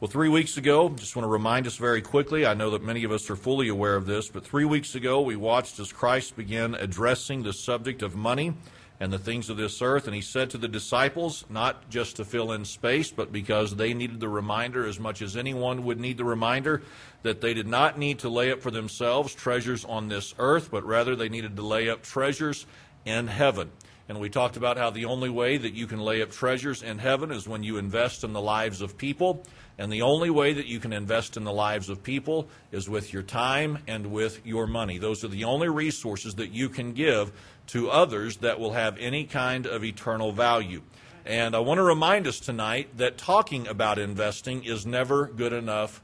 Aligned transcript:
Well, 0.00 0.10
three 0.10 0.30
weeks 0.30 0.56
ago, 0.56 0.88
just 0.88 1.14
want 1.14 1.24
to 1.24 1.30
remind 1.30 1.66
us 1.66 1.76
very 1.76 2.00
quickly, 2.00 2.46
I 2.46 2.54
know 2.54 2.70
that 2.70 2.82
many 2.82 3.04
of 3.04 3.12
us 3.12 3.28
are 3.28 3.36
fully 3.36 3.68
aware 3.68 3.96
of 3.96 4.06
this, 4.06 4.30
but 4.30 4.46
three 4.46 4.64
weeks 4.64 4.94
ago 4.94 5.20
we 5.20 5.36
watched 5.36 5.78
as 5.78 5.92
Christ 5.92 6.38
began 6.38 6.74
addressing 6.74 7.42
the 7.42 7.52
subject 7.52 8.00
of 8.00 8.16
money 8.16 8.54
and 8.98 9.12
the 9.12 9.18
things 9.18 9.50
of 9.50 9.58
this 9.58 9.82
earth. 9.82 10.06
And 10.06 10.14
he 10.14 10.22
said 10.22 10.48
to 10.50 10.56
the 10.56 10.68
disciples, 10.68 11.44
not 11.50 11.90
just 11.90 12.16
to 12.16 12.24
fill 12.24 12.52
in 12.52 12.64
space, 12.64 13.10
but 13.10 13.30
because 13.30 13.76
they 13.76 13.92
needed 13.92 14.20
the 14.20 14.28
reminder 14.30 14.86
as 14.86 14.98
much 14.98 15.20
as 15.20 15.36
anyone 15.36 15.84
would 15.84 16.00
need 16.00 16.16
the 16.16 16.24
reminder, 16.24 16.80
that 17.22 17.42
they 17.42 17.52
did 17.52 17.68
not 17.68 17.98
need 17.98 18.20
to 18.20 18.30
lay 18.30 18.50
up 18.50 18.62
for 18.62 18.70
themselves 18.70 19.34
treasures 19.34 19.84
on 19.84 20.08
this 20.08 20.34
earth, 20.38 20.70
but 20.70 20.86
rather 20.86 21.14
they 21.14 21.28
needed 21.28 21.56
to 21.56 21.62
lay 21.62 21.90
up 21.90 22.00
treasures 22.00 22.64
in 23.04 23.26
heaven. 23.26 23.70
And 24.10 24.18
we 24.18 24.28
talked 24.28 24.56
about 24.56 24.76
how 24.76 24.90
the 24.90 25.04
only 25.04 25.30
way 25.30 25.56
that 25.56 25.72
you 25.72 25.86
can 25.86 26.00
lay 26.00 26.20
up 26.20 26.32
treasures 26.32 26.82
in 26.82 26.98
heaven 26.98 27.30
is 27.30 27.46
when 27.46 27.62
you 27.62 27.76
invest 27.76 28.24
in 28.24 28.32
the 28.32 28.40
lives 28.40 28.80
of 28.80 28.98
people. 28.98 29.44
And 29.78 29.92
the 29.92 30.02
only 30.02 30.30
way 30.30 30.52
that 30.52 30.66
you 30.66 30.80
can 30.80 30.92
invest 30.92 31.36
in 31.36 31.44
the 31.44 31.52
lives 31.52 31.88
of 31.88 32.02
people 32.02 32.48
is 32.72 32.88
with 32.88 33.12
your 33.12 33.22
time 33.22 33.78
and 33.86 34.06
with 34.06 34.44
your 34.44 34.66
money. 34.66 34.98
Those 34.98 35.22
are 35.22 35.28
the 35.28 35.44
only 35.44 35.68
resources 35.68 36.34
that 36.34 36.50
you 36.50 36.68
can 36.68 36.92
give 36.92 37.30
to 37.68 37.88
others 37.88 38.38
that 38.38 38.58
will 38.58 38.72
have 38.72 38.98
any 38.98 39.26
kind 39.26 39.64
of 39.64 39.84
eternal 39.84 40.32
value. 40.32 40.82
And 41.24 41.54
I 41.54 41.60
want 41.60 41.78
to 41.78 41.84
remind 41.84 42.26
us 42.26 42.40
tonight 42.40 42.96
that 42.96 43.16
talking 43.16 43.68
about 43.68 44.00
investing 44.00 44.64
is 44.64 44.84
never 44.84 45.28
good 45.28 45.52
enough 45.52 46.02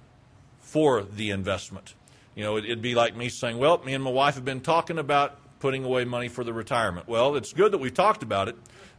for 0.61 1.02
the 1.02 1.30
investment. 1.30 1.95
You 2.36 2.45
know, 2.45 2.56
it'd 2.56 2.83
be 2.83 2.95
like 2.95 3.16
me 3.16 3.30
saying, 3.30 3.59
Well, 3.59 3.78
me 3.78 3.95
and 3.95 4.05
my 4.05 4.11
wife 4.11 4.36
have 4.36 4.45
been 4.45 4.61
talking 4.61 5.00
about 5.00 5.41
putting 5.59 5.84
away 5.84 6.05
money 6.05 6.28
for 6.28 6.45
the 6.45 6.52
retirement. 6.52 7.09
Well, 7.09 7.37
it's 7.37 7.52
good 7.52 7.73
that 7.73 7.78
we've 7.78 7.95
talked 7.95 8.23
about 8.23 8.48
it, 8.48 8.56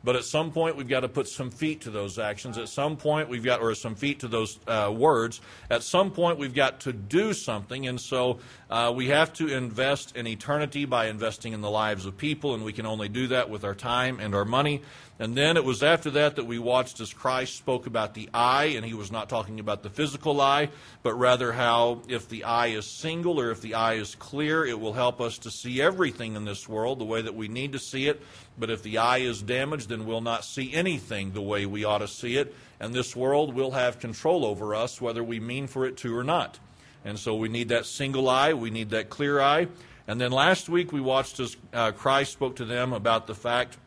but 0.08 0.16
at 0.16 0.24
some 0.24 0.54
point, 0.54 0.78
we've 0.78 0.88
got 0.88 1.02
to 1.02 1.10
put 1.10 1.28
some 1.28 1.52
feet 1.52 1.82
to 1.82 1.92
those 1.92 2.18
actions. 2.18 2.58
At 2.58 2.70
some 2.70 2.96
point, 2.96 3.28
we've 3.28 3.44
got, 3.44 3.60
or 3.60 3.76
some 3.76 3.96
feet 3.96 4.22
to 4.22 4.30
those 4.30 4.58
uh, 4.66 4.90
words. 4.96 5.42
At 5.70 5.84
some 5.84 6.12
point, 6.12 6.40
we've 6.40 6.54
got 6.54 6.80
to 6.82 6.94
do 6.94 7.34
something. 7.34 7.90
And 7.90 8.00
so 8.00 8.40
uh, 8.70 8.94
we 8.96 9.10
have 9.10 9.34
to 9.34 9.50
invest 9.50 10.16
in 10.16 10.26
eternity 10.26 10.86
by 10.86 11.08
investing 11.08 11.52
in 11.52 11.60
the 11.60 11.70
lives 11.70 12.06
of 12.06 12.16
people. 12.16 12.54
And 12.54 12.64
we 12.64 12.72
can 12.72 12.86
only 12.86 13.10
do 13.10 13.28
that 13.28 13.50
with 13.50 13.66
our 13.66 13.76
time 13.76 14.22
and 14.22 14.34
our 14.34 14.46
money. 14.46 14.82
And 15.20 15.36
then 15.36 15.58
it 15.58 15.66
was 15.66 15.82
after 15.82 16.12
that 16.12 16.36
that 16.36 16.46
we 16.46 16.60
watched 16.60 17.00
as 17.00 17.12
Christ 17.12 17.56
spoke 17.56 17.88
about 17.88 18.14
the 18.14 18.30
eye, 18.34 18.74
and 18.76 18.86
he 18.86 18.94
was 18.94 19.12
not 19.12 19.30
talking 19.30 19.60
about 19.60 19.82
the 19.82 19.90
physical 19.90 20.40
eye, 20.40 20.70
but 21.02 21.16
rather 21.16 21.52
how 21.52 22.04
if 22.08 22.30
the 22.30 22.44
eye 22.44 22.68
is 22.68 22.86
single 22.86 23.40
or 23.40 23.50
if 23.50 23.62
the 23.62 23.74
eye 23.74 23.96
is 23.96 24.14
clear, 24.14 24.64
it 24.64 24.80
will 24.80 24.94
help 24.94 25.20
us 25.20 25.40
to 25.40 25.50
see 25.50 25.82
everything 25.82 26.36
in 26.36 26.46
this 26.46 26.70
world 26.70 27.00
the 27.00 27.06
way 27.06 27.24
that 27.24 27.34
we 27.34 27.48
need 27.48 27.74
to 27.74 27.80
see 27.80 28.08
it. 28.08 28.22
But 28.60 28.70
if 28.70 28.84
the 28.84 29.00
eye 29.00 29.20
is 29.20 29.42
damaged, 29.42 29.90
then 29.90 29.97
we'll 30.06 30.22
not 30.22 30.44
see 30.44 30.74
anything 30.74 31.32
the 31.32 31.42
way 31.42 31.66
we 31.66 31.84
ought 31.84 32.00
to 32.00 32.08
see 32.08 32.36
it, 32.36 32.54
and 32.80 32.94
this 32.94 33.16
world 33.16 33.54
will 33.54 33.72
have 33.72 34.00
control 34.00 34.46
over 34.46 34.76
us 34.76 35.02
whether 35.02 35.24
we 35.24 35.40
mean 35.40 35.68
for 35.68 35.86
it 35.86 35.98
to 35.98 36.16
or 36.16 36.24
not. 36.24 36.60
And 37.06 37.18
so 37.18 37.36
we 37.36 37.50
need 37.50 37.70
that 37.70 37.86
single 37.86 38.30
eye, 38.30 38.54
we 38.54 38.70
need 38.70 38.90
that 38.90 39.10
clear 39.10 39.40
eye. 39.40 39.68
And 40.08 40.20
then 40.20 40.32
last 40.32 40.70
week 40.70 40.92
we 40.92 41.02
watched 41.02 41.40
as 41.40 41.56
uh, 41.74 41.92
Christ 41.92 42.34
spoke 42.34 42.58
to 42.58 42.66
them 42.66 42.94
about 42.94 43.28
the 43.28 43.36
fact 43.36 43.78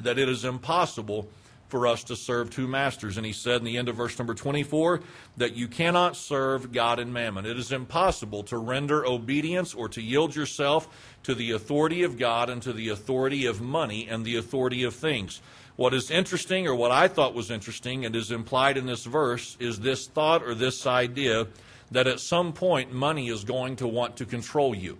that 0.00 0.18
it 0.18 0.28
is 0.28 0.44
impossible 0.44 1.28
for 1.68 1.86
us 1.86 2.02
to 2.04 2.16
serve 2.16 2.50
two 2.50 2.66
masters. 2.66 3.16
And 3.16 3.26
he 3.26 3.32
said 3.32 3.56
in 3.56 3.64
the 3.64 3.76
end 3.76 3.88
of 3.88 3.96
verse 3.96 4.18
number 4.18 4.34
24 4.34 5.00
that 5.36 5.54
you 5.54 5.68
cannot 5.68 6.16
serve 6.16 6.72
God 6.72 6.98
and 6.98 7.12
mammon. 7.12 7.44
It 7.44 7.58
is 7.58 7.72
impossible 7.72 8.42
to 8.44 8.56
render 8.56 9.06
obedience 9.06 9.74
or 9.74 9.88
to 9.90 10.02
yield 10.02 10.34
yourself 10.34 10.88
to 11.22 11.34
the 11.34 11.52
authority 11.52 12.02
of 12.02 12.18
God 12.18 12.50
and 12.50 12.62
to 12.62 12.72
the 12.72 12.88
authority 12.88 13.46
of 13.46 13.60
money 13.60 14.06
and 14.08 14.24
the 14.24 14.36
authority 14.36 14.84
of 14.84 14.94
things. 14.94 15.40
What 15.76 15.94
is 15.94 16.10
interesting, 16.10 16.66
or 16.66 16.74
what 16.74 16.90
I 16.90 17.06
thought 17.06 17.34
was 17.34 17.50
interesting, 17.50 18.04
and 18.04 18.16
is 18.16 18.32
implied 18.32 18.76
in 18.76 18.86
this 18.86 19.04
verse, 19.04 19.56
is 19.60 19.80
this 19.80 20.08
thought 20.08 20.42
or 20.42 20.54
this 20.54 20.86
idea 20.86 21.46
that 21.90 22.06
at 22.06 22.20
some 22.20 22.52
point 22.52 22.92
money 22.92 23.28
is 23.28 23.44
going 23.44 23.76
to 23.76 23.86
want 23.86 24.16
to 24.16 24.26
control 24.26 24.74
you. 24.74 24.98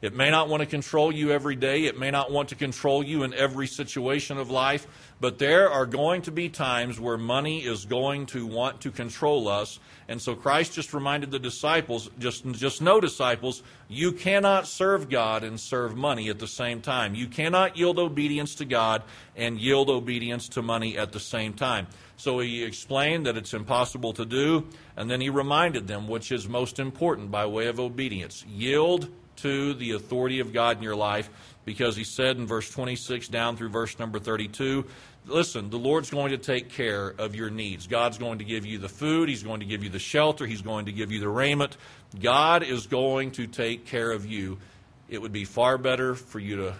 It 0.00 0.14
may 0.14 0.30
not 0.30 0.48
want 0.48 0.60
to 0.60 0.66
control 0.66 1.12
you 1.12 1.32
every 1.32 1.56
day. 1.56 1.86
It 1.86 1.98
may 1.98 2.12
not 2.12 2.30
want 2.30 2.50
to 2.50 2.54
control 2.54 3.02
you 3.02 3.24
in 3.24 3.34
every 3.34 3.66
situation 3.66 4.38
of 4.38 4.48
life. 4.48 4.86
But 5.20 5.38
there 5.38 5.68
are 5.68 5.86
going 5.86 6.22
to 6.22 6.30
be 6.30 6.48
times 6.48 7.00
where 7.00 7.18
money 7.18 7.64
is 7.64 7.84
going 7.84 8.26
to 8.26 8.46
want 8.46 8.82
to 8.82 8.92
control 8.92 9.48
us. 9.48 9.80
And 10.06 10.22
so 10.22 10.36
Christ 10.36 10.74
just 10.74 10.94
reminded 10.94 11.32
the 11.32 11.40
disciples, 11.40 12.08
just, 12.18 12.48
just 12.52 12.80
know, 12.80 13.00
disciples, 13.00 13.64
you 13.88 14.12
cannot 14.12 14.68
serve 14.68 15.10
God 15.10 15.42
and 15.42 15.58
serve 15.58 15.96
money 15.96 16.28
at 16.28 16.38
the 16.38 16.46
same 16.46 16.80
time. 16.80 17.16
You 17.16 17.26
cannot 17.26 17.76
yield 17.76 17.98
obedience 17.98 18.54
to 18.56 18.64
God 18.64 19.02
and 19.36 19.60
yield 19.60 19.90
obedience 19.90 20.48
to 20.50 20.62
money 20.62 20.96
at 20.96 21.10
the 21.10 21.20
same 21.20 21.54
time. 21.54 21.88
So 22.16 22.38
he 22.38 22.62
explained 22.62 23.26
that 23.26 23.36
it's 23.36 23.52
impossible 23.52 24.12
to 24.14 24.24
do. 24.24 24.68
And 24.96 25.10
then 25.10 25.20
he 25.20 25.28
reminded 25.28 25.88
them, 25.88 26.06
which 26.06 26.30
is 26.30 26.48
most 26.48 26.78
important 26.78 27.32
by 27.32 27.46
way 27.46 27.66
of 27.66 27.80
obedience 27.80 28.44
yield 28.46 29.08
to 29.38 29.74
the 29.74 29.92
authority 29.92 30.40
of 30.40 30.52
God 30.52 30.76
in 30.76 30.82
your 30.82 30.96
life 30.96 31.28
because 31.64 31.96
he 31.96 32.04
said 32.04 32.36
in 32.36 32.46
verse 32.46 32.70
26 32.70 33.28
down 33.28 33.56
through 33.56 33.68
verse 33.68 33.98
number 33.98 34.18
32 34.18 34.84
listen, 35.28 35.70
the 35.70 35.78
Lord's 35.78 36.10
going 36.10 36.30
to 36.30 36.38
take 36.38 36.70
care 36.70 37.08
of 37.18 37.34
your 37.34 37.50
needs. 37.50 37.86
God's 37.86 38.18
going 38.18 38.38
to 38.38 38.44
give 38.44 38.66
you 38.66 38.78
the 38.78 38.88
food, 38.88 39.28
He's 39.28 39.42
going 39.42 39.60
to 39.60 39.66
give 39.66 39.84
you 39.84 39.90
the 39.90 39.98
shelter, 39.98 40.46
He's 40.46 40.62
going 40.62 40.86
to 40.86 40.92
give 40.92 41.12
you 41.12 41.20
the 41.20 41.28
raiment. 41.28 41.76
God 42.20 42.62
is 42.62 42.86
going 42.86 43.32
to 43.32 43.46
take 43.46 43.86
care 43.86 44.10
of 44.10 44.26
you. 44.26 44.58
It 45.08 45.20
would 45.20 45.32
be 45.32 45.44
far 45.44 45.78
better 45.78 46.14
for 46.14 46.38
you 46.38 46.56
to 46.56 46.74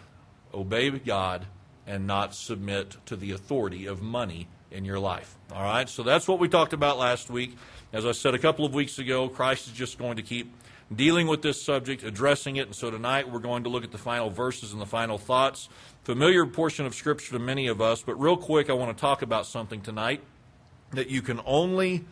obey 0.53 0.91
God 0.91 1.47
and 1.87 2.07
not 2.07 2.35
submit 2.35 2.97
to 3.07 3.17
the 3.17 3.33
authority 3.33 3.87
of 3.87 4.03
money 4.03 4.49
in 4.71 4.85
your 4.85 4.99
life. 4.99 5.35
All 5.53 5.63
right, 5.63 5.89
so 5.89 6.03
that's 6.03 6.29
what 6.29 6.39
we 6.39 6.49
talked 6.49 6.73
about 6.73 6.99
last 6.99 7.31
week. 7.31 7.57
As 7.93 8.05
I 8.05 8.13
said 8.13 8.35
a 8.35 8.39
couple 8.39 8.67
of 8.67 8.75
weeks 8.75 8.99
ago, 8.99 9.29
Christ 9.29 9.67
is 9.69 9.73
just 9.73 9.99
going 9.99 10.17
to 10.17 10.23
keep 10.23 10.53
dealing 10.95 11.27
with 11.27 11.43
this 11.43 11.63
subject, 11.63 12.03
addressing 12.03 12.57
it. 12.57 12.67
And 12.67 12.75
so 12.75 12.91
tonight 12.91 13.31
we're 13.31 13.39
going 13.41 13.65
to 13.65 13.69
look 13.69 13.85
at 13.85 13.93
the 13.93 13.99
final 13.99 14.31
verses 14.31 14.73
and 14.73 14.81
the 14.81 14.87
final 14.87 15.19
thoughts. 15.19 15.69
Familiar 16.05 16.47
portion 16.47 16.87
of 16.87 16.95
Scripture 16.95 17.33
to 17.33 17.39
many 17.39 17.67
of 17.67 17.81
us, 17.81 18.03
but 18.03 18.19
real 18.19 18.37
quick, 18.37 18.71
I 18.71 18.73
want 18.73 18.97
to 18.97 19.01
talk 19.01 19.23
about 19.23 19.47
something 19.47 19.81
tonight 19.81 20.23
that 20.93 21.11
you 21.11 21.21
can 21.21 21.41
only 21.45 22.05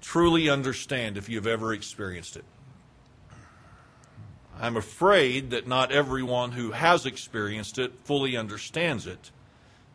truly 0.00 0.48
understand 0.48 1.16
if 1.16 1.28
you've 1.28 1.46
ever 1.46 1.72
experienced 1.72 2.36
it. 2.36 2.44
I'm 4.60 4.76
afraid 4.76 5.50
that 5.50 5.66
not 5.66 5.90
everyone 5.90 6.52
who 6.52 6.72
has 6.72 7.06
experienced 7.06 7.78
it 7.78 7.92
fully 8.04 8.36
understands 8.36 9.06
it. 9.06 9.30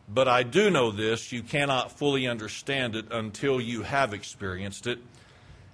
But 0.08 0.26
I 0.26 0.42
do 0.42 0.70
know 0.70 0.90
this 0.90 1.32
you 1.32 1.42
cannot 1.42 1.92
fully 1.92 2.26
understand 2.26 2.96
it 2.96 3.06
until 3.10 3.60
you 3.60 3.82
have 3.82 4.12
experienced 4.12 4.86
it. 4.86 4.98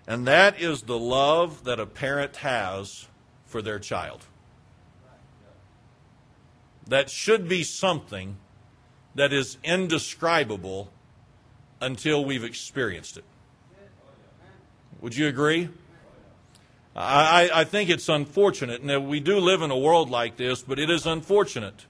And 0.07 0.27
that 0.27 0.61
is 0.61 0.83
the 0.83 0.99
love 0.99 1.65
that 1.65 1.79
a 1.79 1.87
parent 1.87 2.37
has 2.37 3.07
for 3.47 3.63
their 3.63 3.79
child. 3.79 4.25
That 6.87 7.09
should 7.09 7.49
be 7.49 7.63
something 7.63 8.37
that 9.15 9.33
is 9.33 9.59
indescribable 9.63 10.91
until 11.81 12.25
we've 12.25 12.45
experienced 12.45 13.17
it. 13.17 13.25
Would 15.01 15.17
you 15.17 15.29
agree? 15.29 15.69
I, 16.95 17.51
I 17.53 17.65
think 17.65 17.89
it's 17.89 18.09
unfortunate, 18.09 18.83
and 18.83 19.09
we 19.09 19.21
do 19.21 19.39
live 19.39 19.63
in 19.63 19.71
a 19.71 19.79
world 19.79 20.11
like 20.11 20.37
this, 20.37 20.63
but 20.63 20.79
it 20.79 20.91
is 20.91 21.07
unfortunate 21.07 21.87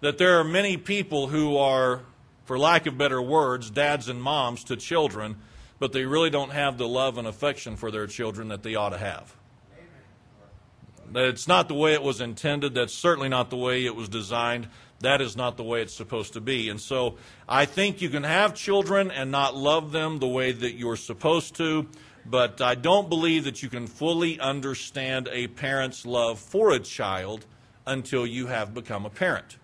that 0.00 0.18
there 0.18 0.38
are 0.38 0.44
many 0.44 0.76
people 0.76 1.28
who 1.28 1.56
are, 1.56 2.02
for 2.44 2.58
lack 2.58 2.86
of 2.86 2.98
better 2.98 3.22
words, 3.22 3.70
dads 3.70 4.08
and 4.08 4.20
moms 4.20 4.64
to 4.64 4.76
children 4.76 5.36
but 5.78 5.92
they 5.92 6.04
really 6.04 6.30
don't 6.30 6.50
have 6.50 6.78
the 6.78 6.88
love 6.88 7.18
and 7.18 7.26
affection 7.26 7.76
for 7.76 7.90
their 7.90 8.06
children 8.06 8.48
that 8.48 8.62
they 8.62 8.74
ought 8.74 8.90
to 8.90 8.98
have. 8.98 9.34
It's 11.14 11.48
not 11.48 11.68
the 11.68 11.74
way 11.74 11.94
it 11.94 12.02
was 12.02 12.20
intended. 12.20 12.74
That's 12.74 12.92
certainly 12.92 13.28
not 13.28 13.50
the 13.50 13.56
way 13.56 13.86
it 13.86 13.94
was 13.94 14.08
designed. 14.08 14.68
That 15.00 15.20
is 15.20 15.36
not 15.36 15.56
the 15.56 15.62
way 15.62 15.80
it's 15.80 15.94
supposed 15.94 16.34
to 16.34 16.40
be. 16.40 16.68
And 16.68 16.80
so 16.80 17.16
I 17.48 17.64
think 17.64 18.02
you 18.02 18.10
can 18.10 18.24
have 18.24 18.54
children 18.54 19.10
and 19.10 19.30
not 19.30 19.56
love 19.56 19.92
them 19.92 20.18
the 20.18 20.26
way 20.26 20.52
that 20.52 20.72
you're 20.72 20.96
supposed 20.96 21.56
to, 21.56 21.86
but 22.26 22.60
I 22.60 22.74
don't 22.74 23.08
believe 23.08 23.44
that 23.44 23.62
you 23.62 23.70
can 23.70 23.86
fully 23.86 24.38
understand 24.38 25.28
a 25.32 25.46
parent's 25.46 26.04
love 26.04 26.38
for 26.38 26.72
a 26.72 26.80
child 26.80 27.46
until 27.86 28.26
you 28.26 28.48
have 28.48 28.74
become 28.74 29.06
a 29.06 29.10
parent. 29.10 29.56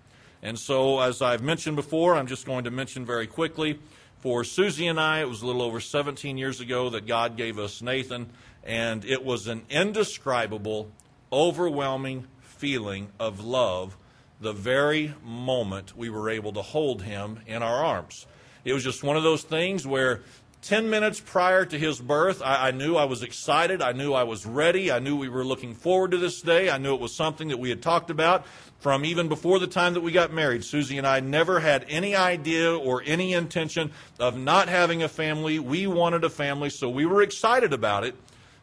And 0.42 0.58
so, 0.58 1.00
as 1.00 1.20
I've 1.20 1.42
mentioned 1.42 1.76
before, 1.76 2.14
I'm 2.14 2.26
just 2.26 2.46
going 2.46 2.64
to 2.64 2.70
mention 2.70 3.04
very 3.04 3.26
quickly 3.26 3.80
for 4.24 4.42
Susie 4.42 4.86
and 4.86 4.98
I, 4.98 5.20
it 5.20 5.28
was 5.28 5.42
a 5.42 5.46
little 5.46 5.60
over 5.60 5.80
17 5.80 6.38
years 6.38 6.58
ago 6.58 6.88
that 6.88 7.06
God 7.06 7.36
gave 7.36 7.58
us 7.58 7.82
Nathan, 7.82 8.30
and 8.64 9.04
it 9.04 9.22
was 9.22 9.48
an 9.48 9.66
indescribable, 9.68 10.90
overwhelming 11.30 12.26
feeling 12.40 13.08
of 13.20 13.44
love 13.44 13.98
the 14.40 14.54
very 14.54 15.12
moment 15.22 15.94
we 15.94 16.08
were 16.08 16.30
able 16.30 16.54
to 16.54 16.62
hold 16.62 17.02
him 17.02 17.40
in 17.46 17.62
our 17.62 17.84
arms. 17.84 18.26
It 18.64 18.72
was 18.72 18.82
just 18.82 19.02
one 19.02 19.18
of 19.18 19.24
those 19.24 19.42
things 19.42 19.86
where 19.86 20.22
10 20.62 20.88
minutes 20.88 21.20
prior 21.20 21.66
to 21.66 21.78
his 21.78 22.00
birth, 22.00 22.40
I, 22.40 22.68
I, 22.68 22.70
knew 22.70 22.96
I 22.96 23.04
was 23.04 23.22
excited. 23.22 23.82
I 23.82 23.92
knew 23.92 24.14
I 24.14 24.22
was 24.22 24.46
ready. 24.46 24.90
I 24.90 25.00
knew 25.00 25.16
we 25.16 25.28
were 25.28 25.44
looking 25.44 25.74
forward 25.74 26.12
to 26.12 26.16
this 26.16 26.40
day. 26.40 26.70
I 26.70 26.78
knew 26.78 26.94
it 26.94 27.00
was 27.00 27.14
something 27.14 27.48
that 27.48 27.58
we 27.58 27.68
had 27.68 27.82
talked 27.82 28.08
about 28.08 28.46
from 28.84 29.02
even 29.06 29.28
before 29.28 29.58
the 29.58 29.66
time 29.66 29.94
that 29.94 30.02
we 30.02 30.12
got 30.12 30.30
married. 30.30 30.62
Susie 30.62 30.98
and 30.98 31.06
I 31.06 31.18
never 31.18 31.60
had 31.60 31.86
any 31.88 32.14
idea 32.14 32.70
or 32.76 33.02
any 33.06 33.32
intention 33.32 33.90
of 34.20 34.36
not 34.36 34.68
having 34.68 35.02
a 35.02 35.08
family. 35.08 35.58
We 35.58 35.86
wanted 35.86 36.22
a 36.22 36.28
family, 36.28 36.68
so 36.68 36.90
we 36.90 37.06
were 37.06 37.22
excited 37.22 37.72
about 37.72 38.04
it. 38.04 38.14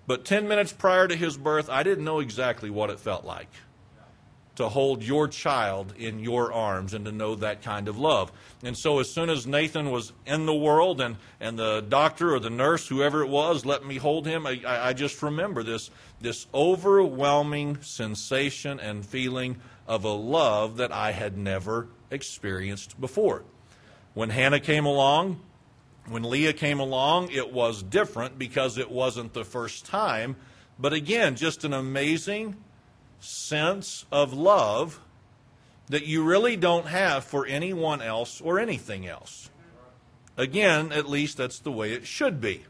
But 0.06 0.24
10 0.24 0.48
minutes 0.48 0.74
prior 0.74 1.08
to 1.08 1.16
his 1.16 1.38
birth, 1.38 1.72
I 1.72 1.82
didn't 1.82 2.06
know 2.06 2.20
exactly 2.20 2.70
what 2.70 2.92
it 2.92 3.00
felt 3.00 3.26
like 3.26 3.50
to 4.56 4.68
hold 4.68 5.02
your 5.04 5.28
child 5.28 5.94
in 5.98 6.20
your 6.20 6.52
arms 6.52 6.94
and 6.94 7.06
to 7.06 7.12
know 7.12 7.36
that 7.36 7.62
kind 7.62 7.88
of 7.88 7.98
love. 7.98 8.32
And 8.64 8.78
so, 8.78 9.00
as 9.00 9.10
soon 9.10 9.30
as 9.30 9.48
Nathan 9.48 9.92
was 9.92 10.12
in 10.26 10.46
the 10.46 10.54
world 10.54 11.00
and, 11.00 11.16
and 11.40 11.58
the 11.58 11.82
doctor 11.82 12.36
or 12.36 12.40
the 12.40 12.50
nurse, 12.50 12.88
whoever 12.88 13.22
it 13.22 13.30
was, 13.30 13.66
let 13.66 13.86
me 13.86 13.98
hold 13.98 14.26
him, 14.26 14.46
I, 14.46 14.62
I 14.66 14.94
just 14.94 15.22
remember 15.24 15.64
this, 15.64 15.90
this 16.20 16.48
overwhelming 16.54 17.82
sensation 17.82 18.80
and 18.80 19.06
feeling 19.06 19.58
of 19.88 20.04
a 20.04 20.10
love 20.10 20.78
that 20.78 20.92
I 20.92 21.12
had 21.12 21.38
never 21.38 21.88
experienced 22.10 23.00
before. 23.00 23.44
When 24.14 24.30
Hannah 24.30 24.60
came 24.60 24.86
along, 24.86 25.40
when 26.08 26.24
Leah 26.24 26.54
came 26.54 26.80
along, 26.80 27.32
it 27.32 27.54
was 27.54 27.82
different 27.82 28.38
because 28.38 28.78
it 28.78 28.92
wasn't 28.92 29.34
the 29.34 29.46
first 29.46 29.86
time. 29.86 30.36
But 30.78 30.94
again, 30.94 31.36
just 31.36 31.64
an 31.64 31.74
amazing 31.74 32.58
sense 33.22 34.06
of 34.12 34.34
love 34.34 35.00
that 35.88 36.06
you 36.06 36.24
really 36.24 36.56
don't 36.56 36.88
have 36.88 37.24
for 37.24 37.46
anyone 37.46 38.02
else 38.02 38.42
or 38.42 38.60
anything 38.60 39.08
else. 39.08 39.50
Again, 40.38 40.92
at 40.92 41.10
least 41.10 41.38
that's 41.38 41.60
the 41.60 41.72
way 41.72 41.94
it 41.94 42.06
should 42.06 42.42
be. 42.42 42.64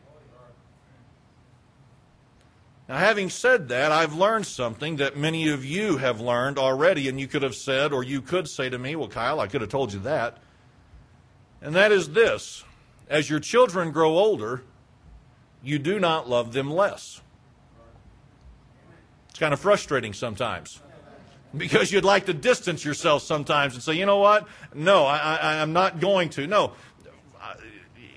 Now, 2.89 2.98
having 2.98 3.30
said 3.30 3.69
that, 3.69 3.92
I've 3.92 4.15
learned 4.15 4.45
something 4.45 4.98
that 4.98 5.15
many 5.15 5.48
of 5.50 5.63
you 5.63 5.98
have 5.98 6.19
learned 6.19 6.57
already, 6.57 7.07
and 7.07 7.19
you 7.19 7.27
could 7.27 7.44
have 7.44 7.56
said, 7.56 7.94
or 7.94 8.03
you 8.03 8.21
could 8.21 8.50
say 8.50 8.69
to 8.69 8.77
me, 8.77 8.95
Well, 8.95 9.07
Kyle, 9.07 9.39
I 9.39 9.48
could 9.48 9.62
have 9.62 9.69
told 9.69 9.94
you 9.94 10.00
that. 10.01 10.39
And 11.62 11.75
that 11.75 11.92
is 11.92 12.09
this 12.09 12.65
as 13.07 13.30
your 13.30 13.39
children 13.39 13.92
grow 13.92 14.18
older, 14.18 14.63
you 15.63 15.77
do 15.80 16.00
not 16.00 16.27
love 16.27 16.53
them 16.53 16.71
less 16.71 17.21
kind 19.42 19.56
of 19.56 19.60
frustrating 19.60 20.14
sometimes 20.14 20.80
because 21.58 21.92
you'd 21.92 22.06
like 22.06 22.28
to 22.28 22.34
distance 22.34 22.86
yourself 22.86 23.24
sometimes 23.24 23.74
and 23.74 23.82
say, 23.82 23.94
you 23.94 24.06
know 24.06 24.20
what? 24.20 24.48
No, 24.72 25.04
I, 25.06 25.56
am 25.56 25.74
not 25.74 26.00
going 26.00 26.30
to. 26.30 26.46
No. 26.46 26.74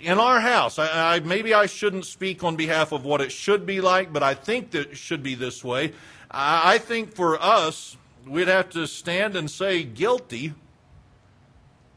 In 0.02 0.18
our 0.18 0.38
house, 0.38 0.78
I, 0.78 1.14
I, 1.14 1.20
maybe 1.20 1.54
I 1.54 1.64
shouldn't 1.64 2.04
speak 2.04 2.44
on 2.44 2.56
behalf 2.56 2.92
of 2.92 3.06
what 3.06 3.22
it 3.22 3.32
should 3.32 3.64
be 3.64 3.80
like, 3.80 4.12
but 4.12 4.22
I 4.22 4.34
think 4.34 4.72
that 4.72 4.90
it 4.90 4.98
should 4.98 5.22
be 5.22 5.34
this 5.34 5.64
way. 5.64 5.94
I, 6.30 6.74
I 6.74 6.78
think 6.78 7.14
for 7.14 7.40
us, 7.40 7.96
we'd 8.28 8.48
have 8.48 8.68
to 8.70 8.86
stand 8.86 9.34
and 9.34 9.50
say 9.50 9.82
guilty 9.82 10.52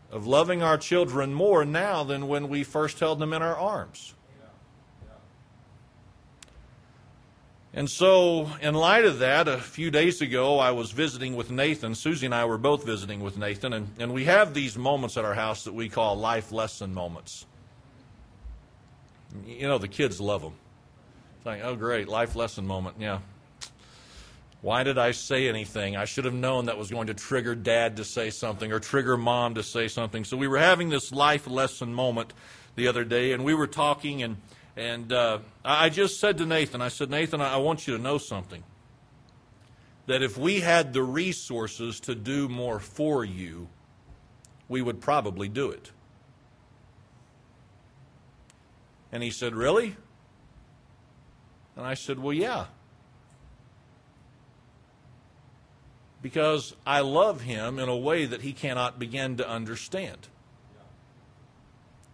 of 0.09 0.25
loving 0.25 0.63
our 0.63 0.77
children 0.77 1.33
more 1.33 1.65
now 1.65 2.05
than 2.05 2.29
when 2.29 2.47
we 2.47 2.63
first 2.63 3.01
held 3.01 3.19
them 3.19 3.33
in 3.33 3.41
our 3.41 3.57
arms. 3.57 4.15
And 7.77 7.87
so, 7.87 8.49
in 8.59 8.73
light 8.73 9.05
of 9.05 9.19
that, 9.19 9.47
a 9.47 9.59
few 9.59 9.91
days 9.91 10.19
ago, 10.19 10.57
I 10.57 10.71
was 10.71 10.89
visiting 10.89 11.35
with 11.35 11.51
Nathan. 11.51 11.93
Susie 11.93 12.25
and 12.25 12.33
I 12.33 12.45
were 12.45 12.57
both 12.57 12.83
visiting 12.83 13.19
with 13.19 13.37
Nathan, 13.37 13.71
and, 13.71 13.89
and 13.99 14.15
we 14.15 14.25
have 14.25 14.55
these 14.55 14.75
moments 14.75 15.15
at 15.15 15.23
our 15.23 15.35
house 15.35 15.65
that 15.65 15.75
we 15.75 15.87
call 15.87 16.15
life 16.15 16.51
lesson 16.51 16.91
moments. 16.91 17.45
You 19.45 19.67
know, 19.67 19.77
the 19.77 19.87
kids 19.87 20.19
love 20.19 20.41
them. 20.41 20.53
It's 21.37 21.45
like, 21.45 21.61
oh, 21.63 21.75
great, 21.75 22.07
life 22.07 22.35
lesson 22.35 22.65
moment. 22.65 22.95
Yeah. 22.99 23.19
Why 24.61 24.81
did 24.81 24.97
I 24.97 25.11
say 25.11 25.47
anything? 25.47 25.95
I 25.95 26.05
should 26.05 26.25
have 26.25 26.33
known 26.33 26.65
that 26.65 26.79
was 26.79 26.89
going 26.89 27.07
to 27.07 27.13
trigger 27.13 27.53
dad 27.53 27.97
to 27.97 28.03
say 28.03 28.31
something 28.31 28.71
or 28.71 28.79
trigger 28.79 29.17
mom 29.17 29.53
to 29.53 29.61
say 29.61 29.87
something. 29.87 30.23
So 30.23 30.35
we 30.35 30.47
were 30.47 30.57
having 30.57 30.89
this 30.89 31.11
life 31.11 31.45
lesson 31.45 31.93
moment 31.93 32.33
the 32.75 32.87
other 32.87 33.03
day, 33.03 33.33
and 33.33 33.45
we 33.45 33.53
were 33.53 33.67
talking, 33.67 34.23
and 34.23 34.37
and 34.77 35.11
uh, 35.11 35.39
I 35.65 35.89
just 35.89 36.19
said 36.19 36.37
to 36.37 36.45
Nathan, 36.45 36.83
I 36.83 36.89
said, 36.89 37.09
Nathan, 37.09 37.41
I 37.41 37.57
want 37.57 37.87
you 37.87 37.97
to 37.97 38.01
know 38.01 38.19
something. 38.19 38.63
That 40.05 40.21
if 40.21 40.37
we 40.37 40.59
had 40.59 40.93
the 40.93 41.01
resources 41.01 41.99
to 42.01 42.13
do 42.13 42.47
more 42.47 42.79
for 42.79 43.25
you, 43.25 43.69
we 44.69 44.83
would 44.83 45.01
probably 45.01 45.49
do 45.49 45.71
it. 45.71 45.91
And 49.11 49.23
he 49.23 49.31
said, 49.31 49.55
Really? 49.55 49.95
And 51.75 51.85
I 51.85 51.95
said, 51.95 52.19
Well, 52.19 52.33
yeah. 52.33 52.65
Because 56.21 56.75
I 56.85 57.01
love 57.01 57.41
him 57.41 57.79
in 57.79 57.89
a 57.89 57.97
way 57.97 58.25
that 58.25 58.41
he 58.41 58.53
cannot 58.53 58.99
begin 58.99 59.37
to 59.37 59.49
understand 59.49 60.27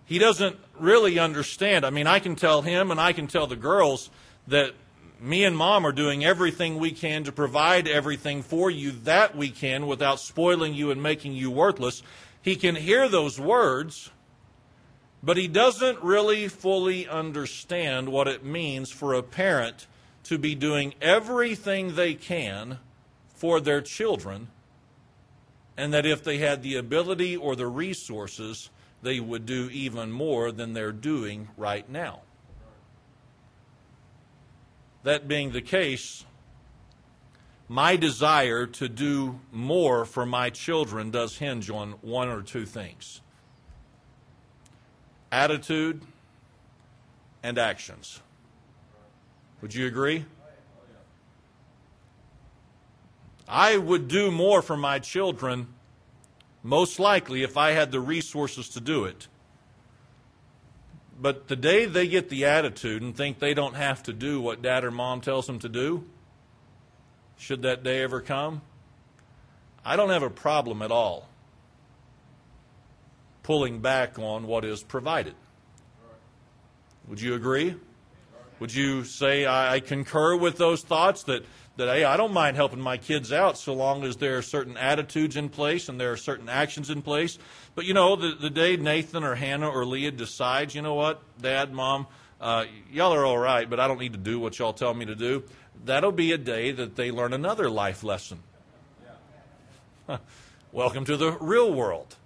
he 0.06 0.19
doesn't 0.19 0.57
really 0.79 1.19
understand. 1.19 1.85
I 1.85 1.89
mean, 1.89 2.07
I 2.07 2.19
can 2.19 2.35
tell 2.35 2.61
him 2.61 2.91
and 2.91 2.99
I 2.99 3.13
can 3.13 3.27
tell 3.27 3.47
the 3.47 3.55
girls 3.55 4.09
that 4.47 4.73
me 5.19 5.45
and 5.45 5.55
mom 5.55 5.85
are 5.85 5.93
doing 5.93 6.25
everything 6.25 6.77
we 6.77 6.91
can 6.91 7.23
to 7.23 7.31
provide 7.31 7.87
everything 7.87 8.41
for 8.41 8.69
you 8.69 8.91
that 8.91 9.37
we 9.37 9.49
can 9.49 9.87
without 9.87 10.19
spoiling 10.19 10.73
you 10.73 10.91
and 10.91 11.01
making 11.01 11.33
you 11.33 11.49
worthless. 11.49 12.03
He 12.41 12.57
can 12.57 12.75
hear 12.75 13.07
those 13.07 13.39
words, 13.39 14.11
but 15.23 15.37
he 15.37 15.47
doesn't 15.47 16.03
really 16.03 16.49
fully 16.49 17.07
understand 17.07 18.09
what 18.09 18.27
it 18.27 18.43
means 18.43 18.91
for 18.91 19.13
a 19.13 19.23
parent 19.23 19.87
to 20.23 20.37
be 20.37 20.55
doing 20.55 20.93
everything 21.01 21.95
they 21.95 22.13
can 22.13 22.79
for 23.33 23.61
their 23.61 23.81
children, 23.81 24.49
and 25.77 25.93
that 25.93 26.05
if 26.05 26.23
they 26.23 26.37
had 26.39 26.63
the 26.63 26.75
ability 26.75 27.35
or 27.37 27.55
the 27.55 27.67
resources, 27.67 28.69
they 29.03 29.19
would 29.19 29.45
do 29.45 29.69
even 29.71 30.11
more 30.11 30.51
than 30.51 30.73
they're 30.73 30.91
doing 30.91 31.50
right 31.57 31.88
now. 31.89 32.21
That 35.03 35.27
being 35.27 35.51
the 35.51 35.61
case, 35.61 36.25
my 37.67 37.97
desire 37.97 38.65
to 38.65 38.88
do 38.88 39.41
more 39.51 40.05
for 40.05 40.25
my 40.25 40.50
children 40.50 41.11
does 41.11 41.38
hinge 41.38 41.69
on 41.69 41.94
one 42.01 42.29
or 42.29 42.41
two 42.41 42.65
things 42.65 43.21
attitude 45.31 45.99
and 47.41 47.57
actions. 47.57 48.21
Would 49.61 49.73
you 49.73 49.88
agree? 49.88 50.25
I 53.47 53.77
would 53.77 54.07
do 54.07 54.29
more 54.29 54.61
for 54.61 54.77
my 54.77 54.99
children 54.99 55.67
most 56.63 56.98
likely 56.98 57.44
if 57.44 57.57
I 57.57 57.71
had 57.71 57.92
the 57.92 58.00
resources 58.00 58.69
to 58.69 58.80
do 58.80 59.04
it. 59.04 59.27
But 61.19 61.48
the 61.48 61.56
day 61.56 61.86
they 61.86 62.07
get 62.07 62.30
the 62.30 62.45
attitude 62.45 63.01
and 63.01 63.15
think 63.15 63.39
they 63.39 63.54
don't 63.54 63.75
have 63.75 64.01
to 64.04 64.13
do 64.13 64.42
what 64.42 64.61
dad 64.61 64.83
or 64.83 64.92
mom 64.92 65.21
tells 65.21 65.45
them 65.45 65.59
to 65.59 65.69
do, 65.69 66.06
should 67.37 67.61
that 67.61 67.83
day 67.83 68.02
ever 68.02 68.21
come, 68.21 68.61
I 69.85 69.95
don't 69.95 70.09
have 70.09 70.23
a 70.23 70.30
problem 70.30 70.81
at 70.81 70.92
all 70.92 71.28
pulling 73.44 73.80
back 73.80 74.18
on 74.18 74.47
what 74.47 74.64
is 74.64 74.81
provided. 74.81 75.35
Would 77.07 77.19
you 77.19 77.35
agree? 77.35 77.76
Would 78.60 78.74
you 78.74 79.04
say 79.04 79.45
I 79.45 79.80
concur 79.80 80.36
with 80.36 80.57
those 80.57 80.81
thoughts 80.81 81.24
that 81.24 81.45
that 81.76 81.88
hey, 81.88 82.04
I 82.04 82.18
don't 82.18 82.33
mind 82.33 82.56
helping 82.56 82.80
my 82.80 82.98
kids 82.98 83.33
out 83.33 83.57
so 83.57 83.74
long 83.74 84.04
as 84.04 84.18
there 84.18 84.38
are 84.38 84.44
certain 84.44 84.78
attitudes 84.78 85.36
in 85.36 85.50
place 85.50 85.90
and 85.90 86.00
there 86.00 86.12
are 86.12 86.18
certain 86.18 86.48
actions 86.48 86.92
in 86.92 87.02
place. 87.02 87.40
But 87.74 87.86
you 87.86 87.95
know, 87.95 88.16
the, 88.16 88.36
the 88.40 88.50
day 88.52 88.78
Nathan 88.78 89.24
or 89.24 89.33
Hannah 89.36 89.69
or 89.69 89.83
Leah 89.86 90.12
decides, 90.12 90.76
you 90.76 90.83
know 90.83 90.94
what, 90.94 91.22
Dad, 91.42 91.74
Mom, 91.74 92.06
uh, 92.40 92.66
y'all 92.92 93.14
are 93.14 93.26
all 93.26 93.40
right, 93.40 93.68
but 93.68 93.80
I 93.80 93.88
don't 93.88 94.00
need 94.00 94.14
to 94.14 94.19
do 94.19 94.40
what 94.40 94.60
y'all 94.60 94.74
tell 94.74 94.94
me 94.94 95.06
to 95.06 95.16
do. 95.16 95.44
That'll 95.83 96.12
be 96.12 96.31
a 96.31 96.38
day 96.38 96.72
that 96.72 96.95
they 96.95 97.10
learn 97.10 97.33
another 97.33 97.69
life 97.69 98.04
lesson. 98.04 98.44
Welcome 100.72 101.06
to 101.06 101.18
the 101.18 101.31
real 101.40 101.74
world. 101.74 102.18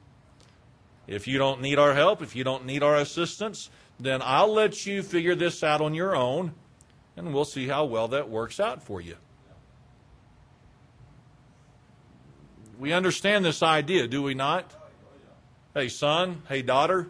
If 1.08 1.26
you 1.26 1.38
don't 1.38 1.62
need 1.62 1.80
our 1.80 1.94
help, 1.94 2.22
if 2.22 2.36
you 2.36 2.44
don't 2.44 2.66
need 2.66 2.84
our 2.84 2.96
assistance, 2.96 3.70
then 4.00 4.22
I'll 4.24 4.54
let 4.54 4.86
you 4.86 5.04
figure 5.04 5.36
this 5.36 5.64
out 5.64 5.82
on 5.82 5.94
your 5.94 6.16
own, 6.16 6.54
and 7.16 7.34
we'll 7.34 7.46
see 7.46 7.68
how 7.68 7.86
well 7.86 8.08
that 8.10 8.30
works 8.30 8.60
out 8.60 8.84
for 8.84 9.02
you. 9.02 9.16
We 12.80 12.94
understand 12.94 13.44
this 13.44 13.64
idea, 13.64 14.08
do 14.08 14.22
we 14.22 14.36
not? 14.36 14.72
Hey, 15.74 15.90
son, 15.90 16.44
hey, 16.48 16.62
daughter, 16.62 17.08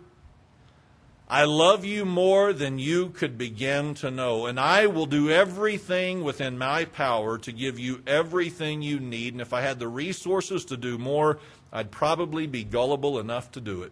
I 1.30 1.44
love 1.44 1.84
you 1.84 2.06
more 2.06 2.54
than 2.54 2.80
you 2.80 3.10
could 3.10 3.38
begin 3.38 3.94
to 3.96 4.10
know, 4.10 4.46
and 4.46 4.58
I 4.58 4.88
will 4.88 5.06
do 5.06 5.30
everything 5.30 6.24
within 6.24 6.58
my 6.58 6.86
power 6.86 7.38
to 7.40 7.52
give 7.52 7.78
you 7.78 8.02
everything 8.08 8.82
you 8.82 9.02
need. 9.02 9.34
And 9.34 9.42
if 9.42 9.52
I 9.52 9.60
had 9.60 9.78
the 9.78 9.90
resources 9.90 10.64
to 10.66 10.78
do 10.78 10.98
more, 10.98 11.40
I'd 11.74 11.92
probably 11.92 12.48
be 12.48 12.64
gullible 12.64 13.20
enough 13.20 13.52
to 13.52 13.62
do 13.62 13.84
it. 13.84 13.92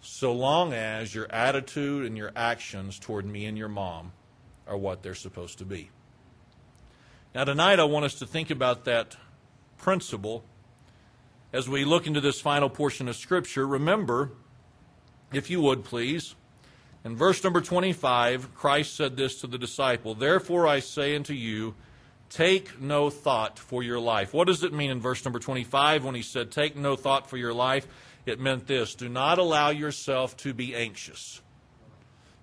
So 0.00 0.32
long 0.32 0.72
as 0.72 1.14
your 1.14 1.30
attitude 1.30 2.06
and 2.06 2.16
your 2.16 2.32
actions 2.34 2.98
toward 2.98 3.26
me 3.26 3.44
and 3.46 3.58
your 3.58 3.68
mom 3.68 4.12
are 4.66 4.76
what 4.76 5.02
they're 5.02 5.14
supposed 5.14 5.58
to 5.58 5.64
be. 5.64 5.90
Now, 7.34 7.44
tonight 7.44 7.78
I 7.78 7.84
want 7.84 8.06
us 8.06 8.14
to 8.16 8.26
think 8.26 8.50
about 8.50 8.84
that 8.86 9.16
principle 9.76 10.44
as 11.52 11.68
we 11.68 11.84
look 11.84 12.06
into 12.06 12.20
this 12.20 12.40
final 12.40 12.68
portion 12.68 13.08
of 13.08 13.16
Scripture. 13.16 13.66
Remember, 13.66 14.32
if 15.32 15.50
you 15.50 15.60
would 15.60 15.84
please, 15.84 16.34
in 17.04 17.16
verse 17.16 17.42
number 17.44 17.60
25, 17.60 18.54
Christ 18.54 18.96
said 18.96 19.16
this 19.16 19.40
to 19.40 19.46
the 19.46 19.58
disciple 19.58 20.14
Therefore 20.14 20.66
I 20.66 20.80
say 20.80 21.14
unto 21.14 21.34
you, 21.34 21.74
take 22.28 22.80
no 22.80 23.10
thought 23.10 23.58
for 23.58 23.82
your 23.82 24.00
life. 24.00 24.32
What 24.32 24.46
does 24.46 24.62
it 24.62 24.72
mean 24.72 24.90
in 24.90 25.00
verse 25.00 25.24
number 25.24 25.38
25 25.38 26.04
when 26.04 26.14
he 26.14 26.22
said, 26.22 26.50
Take 26.50 26.76
no 26.76 26.96
thought 26.96 27.28
for 27.28 27.36
your 27.36 27.54
life? 27.54 27.86
It 28.26 28.40
meant 28.40 28.66
this 28.66 28.94
do 28.94 29.08
not 29.08 29.38
allow 29.38 29.70
yourself 29.70 30.36
to 30.38 30.54
be 30.54 30.74
anxious. 30.74 31.40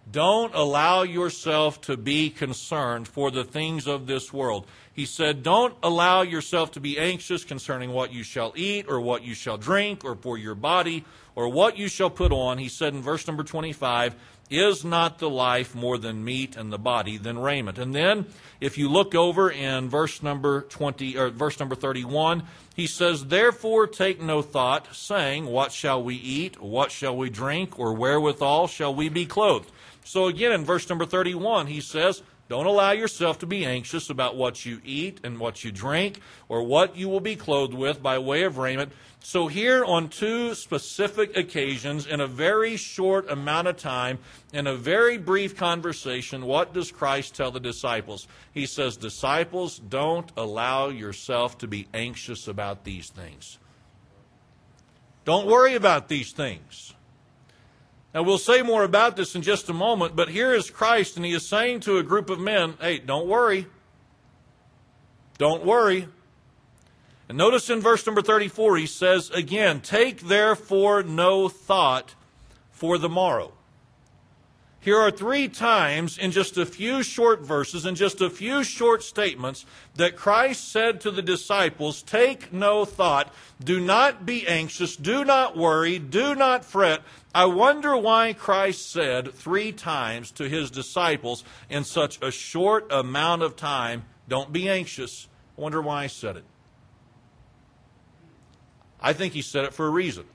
Don't 0.09 0.55
allow 0.55 1.03
yourself 1.03 1.81
to 1.81 1.97
be 1.97 2.29
concerned 2.29 3.09
for 3.09 3.29
the 3.29 3.43
things 3.43 3.87
of 3.87 4.07
this 4.07 4.31
world. 4.31 4.65
He 4.93 5.05
said, 5.05 5.43
Don't 5.43 5.75
allow 5.83 6.21
yourself 6.21 6.71
to 6.71 6.79
be 6.79 6.97
anxious 6.97 7.43
concerning 7.43 7.91
what 7.91 8.13
you 8.13 8.23
shall 8.23 8.53
eat 8.55 8.85
or 8.87 9.01
what 9.01 9.23
you 9.23 9.33
shall 9.33 9.57
drink 9.57 10.05
or 10.05 10.15
for 10.15 10.37
your 10.37 10.55
body 10.55 11.03
or 11.35 11.49
what 11.49 11.77
you 11.77 11.89
shall 11.89 12.09
put 12.09 12.31
on. 12.31 12.57
He 12.57 12.69
said 12.69 12.93
in 12.93 13.01
verse 13.01 13.27
number 13.27 13.43
25, 13.43 14.15
Is 14.49 14.85
not 14.85 15.19
the 15.19 15.29
life 15.29 15.75
more 15.75 15.97
than 15.97 16.23
meat 16.23 16.55
and 16.55 16.71
the 16.71 16.77
body 16.77 17.17
than 17.17 17.37
raiment? 17.37 17.77
And 17.77 17.93
then 17.93 18.27
if 18.61 18.77
you 18.77 18.87
look 18.87 19.13
over 19.13 19.51
in 19.51 19.89
verse 19.89 20.23
number 20.23 20.61
20 20.61 21.17
or 21.17 21.29
verse 21.29 21.59
number 21.59 21.75
31, 21.75 22.43
he 22.73 22.87
says, 22.87 23.25
Therefore 23.25 23.87
take 23.87 24.21
no 24.21 24.41
thought, 24.41 24.95
saying, 24.95 25.47
What 25.47 25.73
shall 25.73 26.01
we 26.01 26.15
eat? 26.15 26.61
What 26.61 26.91
shall 26.91 27.17
we 27.17 27.29
drink? 27.29 27.77
Or 27.77 27.93
wherewithal 27.93 28.67
shall 28.67 28.95
we 28.95 29.09
be 29.09 29.25
clothed? 29.25 29.69
So 30.05 30.27
again, 30.27 30.53
in 30.53 30.63
verse 30.63 30.87
number 30.87 31.05
31, 31.05 31.67
he 31.67 31.81
says, 31.81 32.23
don't 32.49 32.65
allow 32.65 32.91
yourself 32.91 33.39
to 33.39 33.45
be 33.45 33.65
anxious 33.65 34.09
about 34.09 34.37
what 34.37 34.65
you 34.65 34.79
eat 34.85 35.19
and 35.23 35.39
what 35.39 35.63
you 35.63 35.71
drink 35.71 36.21
or 36.47 36.63
what 36.63 36.95
you 36.95 37.09
will 37.09 37.19
be 37.19 37.35
clothed 37.35 37.73
with 37.73 38.01
by 38.01 38.17
way 38.19 38.43
of 38.43 38.57
raiment. 38.57 38.93
So, 39.19 39.47
here 39.47 39.83
on 39.83 40.07
two 40.07 40.53
specific 40.53 41.35
occasions, 41.35 42.07
in 42.07 42.21
a 42.21 42.27
very 42.27 42.77
short 42.77 43.29
amount 43.29 43.67
of 43.67 43.75
time, 43.75 44.19
in 44.53 44.67
a 44.67 44.75
very 44.75 45.17
brief 45.17 45.57
conversation, 45.57 46.45
what 46.45 46.73
does 46.73 46.91
Christ 46.91 47.35
tell 47.35 47.51
the 47.51 47.59
disciples? 47.59 48.27
He 48.53 48.65
says, 48.65 48.95
Disciples, 48.95 49.79
don't 49.79 50.31
allow 50.37 50.87
yourself 50.87 51.57
to 51.57 51.67
be 51.67 51.87
anxious 51.93 52.47
about 52.47 52.85
these 52.85 53.09
things. 53.09 53.57
Don't 55.25 55.47
worry 55.47 55.75
about 55.75 56.07
these 56.07 56.31
things. 56.31 56.93
Now, 58.13 58.23
we'll 58.23 58.37
say 58.37 58.61
more 58.61 58.83
about 58.83 59.15
this 59.15 59.35
in 59.35 59.41
just 59.41 59.69
a 59.69 59.73
moment, 59.73 60.15
but 60.15 60.29
here 60.29 60.53
is 60.53 60.69
Christ, 60.69 61.17
and 61.17 61.25
he 61.25 61.33
is 61.33 61.47
saying 61.47 61.81
to 61.81 61.97
a 61.97 62.03
group 62.03 62.29
of 62.29 62.39
men, 62.39 62.75
hey, 62.79 62.99
don't 62.99 63.27
worry. 63.27 63.67
Don't 65.37 65.65
worry. 65.65 66.07
And 67.29 67.37
notice 67.37 67.69
in 67.69 67.81
verse 67.81 68.05
number 68.05 68.21
34, 68.21 68.77
he 68.77 68.85
says 68.85 69.29
again, 69.31 69.81
Take 69.81 70.21
therefore 70.21 71.03
no 71.03 71.49
thought 71.49 72.15
for 72.71 72.97
the 72.97 73.09
morrow. 73.09 73.51
Here 74.79 74.97
are 74.97 75.11
three 75.11 75.49
times 75.49 76.17
in 76.17 76.31
just 76.31 76.57
a 76.57 76.65
few 76.65 77.03
short 77.03 77.41
verses, 77.41 77.85
in 77.85 77.95
just 77.95 78.21
a 78.21 78.29
few 78.29 78.63
short 78.63 79.03
statements, 79.03 79.65
that 79.95 80.15
Christ 80.15 80.71
said 80.71 81.01
to 81.01 81.11
the 81.11 81.21
disciples, 81.21 82.01
Take 82.01 82.53
no 82.53 82.85
thought, 82.85 83.33
do 83.61 83.81
not 83.81 84.25
be 84.25 84.47
anxious, 84.47 84.95
do 84.95 85.25
not 85.25 85.57
worry, 85.57 85.99
do 85.99 86.35
not 86.35 86.63
fret. 86.63 87.01
I 87.37 87.45
wonder 87.45 87.95
why 87.95 88.33
Christ 88.33 88.91
said 88.91 89.31
three 89.31 89.71
times 89.71 90.31
to 90.31 90.49
his 90.49 90.71
disciples 90.71 91.43
in 91.69 91.83
such 91.83 92.19
a 92.19 92.31
short 92.31 92.91
amount 92.91 93.43
of 93.43 93.55
time, 93.55 94.05
Don't 94.27 94.51
be 94.51 94.67
anxious. 94.67 95.27
I 95.55 95.61
wonder 95.61 95.79
why 95.79 96.01
he 96.01 96.09
said 96.09 96.37
it. 96.37 96.45
I 98.99 99.13
think 99.13 99.33
he 99.33 99.43
said 99.43 99.65
it 99.65 99.75
for 99.75 99.85
a 99.85 99.89
reason. 99.91 100.25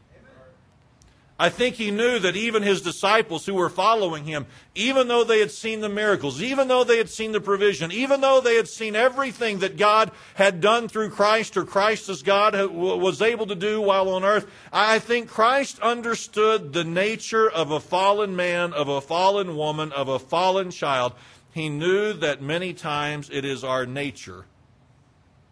I 1.43 1.49
think 1.49 1.75
he 1.75 1.91
knew 1.91 2.21
that 2.21 2.37
even 2.37 2.63
his 2.63 2.83
disciples 2.83 3.45
who 3.45 3.55
were 3.55 3.69
following 3.69 4.27
him, 4.27 4.47
even 4.77 5.09
though 5.09 5.25
they 5.25 5.41
had 5.41 5.51
seen 5.51 5.81
the 5.81 5.89
miracles, 5.89 6.41
even 6.41 6.69
though 6.69 6.85
they 6.85 6.99
had 6.99 7.09
seen 7.09 7.33
the 7.33 7.41
provision, 7.41 7.91
even 7.91 8.21
though 8.21 8.41
they 8.41 8.55
had 8.55 8.69
seen 8.69 8.95
everything 8.95 9.59
that 9.59 9.77
God 9.77 10.13
had 10.35 10.61
done 10.61 10.87
through 10.87 11.11
Christ 11.11 11.57
or 11.57 11.65
Christ 11.65 12.09
as 12.09 12.23
God 12.23 12.55
was 12.71 13.21
able 13.21 13.49
to 13.49 13.57
do 13.57 13.81
while 13.81 14.11
on 14.11 14.23
earth, 14.23 14.47
I 14.73 15.01
think 15.01 15.29
Christ 15.29 15.81
understood 15.81 16.73
the 16.73 16.85
nature 16.85 17.51
of 17.51 17.73
a 17.73 17.81
fallen 17.81 18.37
man, 18.37 18.73
of 18.73 18.87
a 18.87 19.01
fallen 19.01 19.57
woman, 19.57 19.91
of 19.91 20.07
a 20.07 20.21
fallen 20.21 20.71
child. 20.71 21.13
He 21.53 21.69
knew 21.69 22.13
that 22.13 22.41
many 22.41 22.73
times 22.73 23.29
it 23.33 23.45
is 23.45 23.65
our 23.65 23.85
nature 23.85 24.45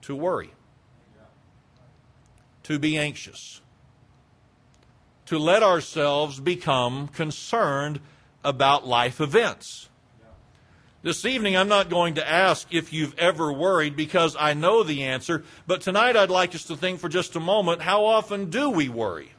to 0.02 0.14
worry, 0.14 0.52
to 2.62 2.78
be 2.78 2.97
anxious 2.97 3.61
to 5.30 5.38
let 5.38 5.62
ourselves 5.62 6.40
become 6.40 7.06
concerned 7.06 8.00
about 8.42 8.84
life 8.84 9.20
events. 9.20 9.88
This 11.04 11.25
evening, 11.25 11.56
I'm 11.56 11.68
not 11.68 11.88
going 11.88 12.14
to 12.14 12.28
ask 12.28 12.75
if 12.75 12.92
you've 12.92 13.16
ever 13.16 13.52
worried 13.52 13.94
because 13.94 14.34
I 14.37 14.54
know 14.54 14.82
the 14.82 15.04
answer, 15.04 15.44
but 15.68 15.82
tonight 15.82 16.16
I'd 16.16 16.30
like 16.30 16.56
us 16.56 16.64
to 16.64 16.76
think 16.76 16.99
for 16.99 17.08
just 17.08 17.37
a 17.37 17.40
moment 17.40 17.80
how 17.80 18.06
often 18.06 18.50
do 18.50 18.70
we 18.70 18.88
worry? 18.88 19.30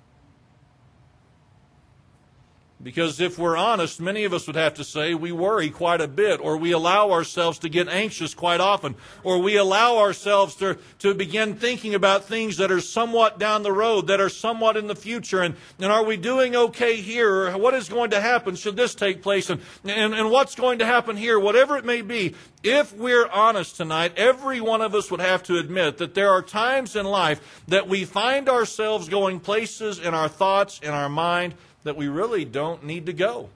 Because 2.83 3.19
if 3.19 3.37
we're 3.37 3.57
honest, 3.57 4.01
many 4.01 4.23
of 4.23 4.33
us 4.33 4.47
would 4.47 4.55
have 4.55 4.73
to 4.75 4.83
say 4.83 5.13
we 5.13 5.31
worry 5.31 5.69
quite 5.69 6.01
a 6.01 6.07
bit, 6.07 6.39
or 6.39 6.57
we 6.57 6.71
allow 6.71 7.11
ourselves 7.11 7.59
to 7.59 7.69
get 7.69 7.87
anxious 7.87 8.33
quite 8.33 8.59
often, 8.59 8.95
or 9.23 9.39
we 9.39 9.55
allow 9.55 9.97
ourselves 9.97 10.55
to, 10.55 10.77
to 10.99 11.13
begin 11.13 11.55
thinking 11.55 11.93
about 11.93 12.25
things 12.25 12.57
that 12.57 12.71
are 12.71 12.81
somewhat 12.81 13.37
down 13.37 13.63
the 13.63 13.71
road, 13.71 14.07
that 14.07 14.19
are 14.19 14.29
somewhat 14.29 14.77
in 14.77 14.87
the 14.87 14.95
future, 14.95 15.41
and, 15.41 15.55
and 15.79 15.91
are 15.91 16.03
we 16.03 16.17
doing 16.17 16.55
okay 16.55 16.95
here, 16.95 17.47
or 17.49 17.57
what 17.57 17.73
is 17.73 17.87
going 17.87 18.11
to 18.11 18.21
happen? 18.21 18.55
Should 18.55 18.77
this 18.77 18.95
take 18.95 19.21
place, 19.21 19.49
and, 19.49 19.61
and, 19.83 20.13
and 20.13 20.31
what's 20.31 20.55
going 20.55 20.79
to 20.79 20.85
happen 20.85 21.17
here, 21.17 21.39
whatever 21.39 21.77
it 21.77 21.85
may 21.85 22.01
be. 22.01 22.35
If 22.63 22.93
we're 22.95 23.27
honest 23.27 23.77
tonight, 23.77 24.13
every 24.17 24.61
one 24.61 24.81
of 24.81 24.93
us 24.93 25.09
would 25.09 25.19
have 25.19 25.41
to 25.43 25.57
admit 25.57 25.97
that 25.97 26.13
there 26.13 26.29
are 26.29 26.43
times 26.43 26.95
in 26.95 27.05
life 27.05 27.63
that 27.67 27.87
we 27.87 28.05
find 28.05 28.49
ourselves 28.49 29.09
going 29.09 29.39
places 29.39 29.97
in 29.97 30.13
our 30.13 30.29
thoughts, 30.29 30.79
in 30.83 30.91
our 30.91 31.09
mind, 31.09 31.55
that 31.83 31.95
we 31.95 32.07
really 32.07 32.45
don't 32.45 32.83
need 32.83 33.05
to 33.07 33.13
go. 33.13 33.49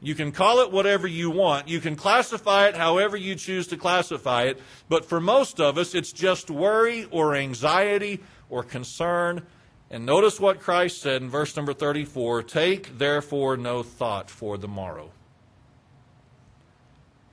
You 0.00 0.14
can 0.14 0.30
call 0.30 0.60
it 0.60 0.70
whatever 0.70 1.06
you 1.06 1.30
want. 1.30 1.68
You 1.68 1.80
can 1.80 1.96
classify 1.96 2.68
it 2.68 2.76
however 2.76 3.16
you 3.16 3.34
choose 3.34 3.66
to 3.68 3.76
classify 3.76 4.44
it. 4.44 4.60
But 4.88 5.04
for 5.04 5.20
most 5.20 5.58
of 5.58 5.78
us, 5.78 5.94
it's 5.94 6.12
just 6.12 6.50
worry 6.50 7.08
or 7.10 7.34
anxiety 7.34 8.20
or 8.50 8.62
concern. 8.62 9.42
And 9.90 10.04
notice 10.04 10.38
what 10.38 10.60
Christ 10.60 11.00
said 11.00 11.22
in 11.22 11.30
verse 11.30 11.56
number 11.56 11.72
34 11.72 12.42
Take 12.42 12.98
therefore 12.98 13.56
no 13.56 13.82
thought 13.82 14.30
for 14.30 14.58
the 14.58 14.68
morrow. 14.68 15.12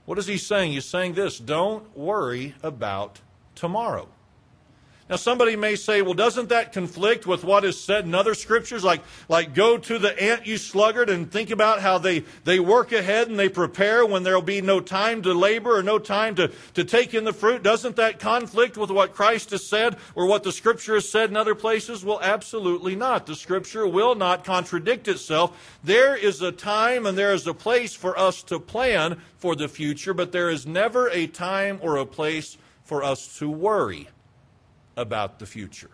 What 0.06 0.18
is 0.18 0.27
he 0.27 0.38
saying? 0.38 0.74
He's 0.74 0.86
saying 0.86 1.13
this 1.13 1.39
don't 1.39 1.96
worry 1.98 2.56
about 2.63 3.22
tomorrow. 3.56 4.08
Now, 5.10 5.17
somebody 5.17 5.57
may 5.57 5.75
say, 5.75 6.01
well, 6.01 6.13
doesn't 6.13 6.48
that 6.48 6.72
conflict 6.72 7.27
with 7.27 7.43
what 7.43 7.65
is 7.65 7.79
said 7.79 8.05
in 8.05 8.15
other 8.15 8.33
scriptures? 8.33 8.86
Like, 8.86 9.01
like 9.27 9.53
go 9.53 9.77
to 9.77 10.00
the 10.00 10.22
ant, 10.22 10.48
you 10.48 10.57
sluggard, 10.57 11.10
and 11.10 11.29
think 11.29 11.51
about 11.51 11.81
how 11.81 11.98
they, 11.98 12.24
they 12.45 12.62
work 12.62 12.93
ahead 12.93 13.27
and 13.27 13.38
they 13.38 13.50
prepare 13.50 14.05
when 14.05 14.24
there'll 14.24 14.41
be 14.41 14.62
no 14.62 14.79
time 14.79 15.22
to 15.24 15.33
labor 15.33 15.77
or 15.77 15.83
no 15.83 16.00
time 16.00 16.36
to, 16.36 16.51
to 16.75 16.86
take 16.86 17.13
in 17.13 17.25
the 17.25 17.33
fruit. 17.33 17.63
Doesn't 17.63 17.98
that 17.98 18.17
conflict 18.17 18.77
with 18.77 18.91
what 18.91 19.13
Christ 19.13 19.51
has 19.51 19.67
said 19.67 19.98
or 20.15 20.25
what 20.25 20.43
the 20.43 20.53
scripture 20.53 20.93
has 20.93 21.10
said 21.10 21.29
in 21.29 21.36
other 21.36 21.55
places? 21.55 22.05
Well, 22.05 22.22
absolutely 22.22 22.95
not. 22.95 23.25
The 23.25 23.36
scripture 23.36 23.86
will 23.86 24.15
not 24.15 24.45
contradict 24.45 25.10
itself. 25.10 25.77
There 25.83 26.15
is 26.15 26.41
a 26.41 26.53
time 26.53 27.05
and 27.05 27.17
there 27.17 27.33
is 27.33 27.45
a 27.45 27.53
place 27.53 27.93
for 27.93 28.17
us 28.17 28.41
to 28.43 28.57
plan 28.57 29.19
for 29.36 29.53
the 29.53 29.67
future, 29.67 30.13
but 30.13 30.31
there 30.31 30.50
is 30.50 30.65
never 30.65 31.10
a 31.10 31.27
time 31.27 31.79
or 31.81 31.98
a 31.98 32.05
place 32.05 32.57
for 32.86 33.03
us 33.03 33.38
to 33.39 33.50
worry 33.50 34.07
about 34.95 35.39
the 35.39 35.45
future. 35.45 35.89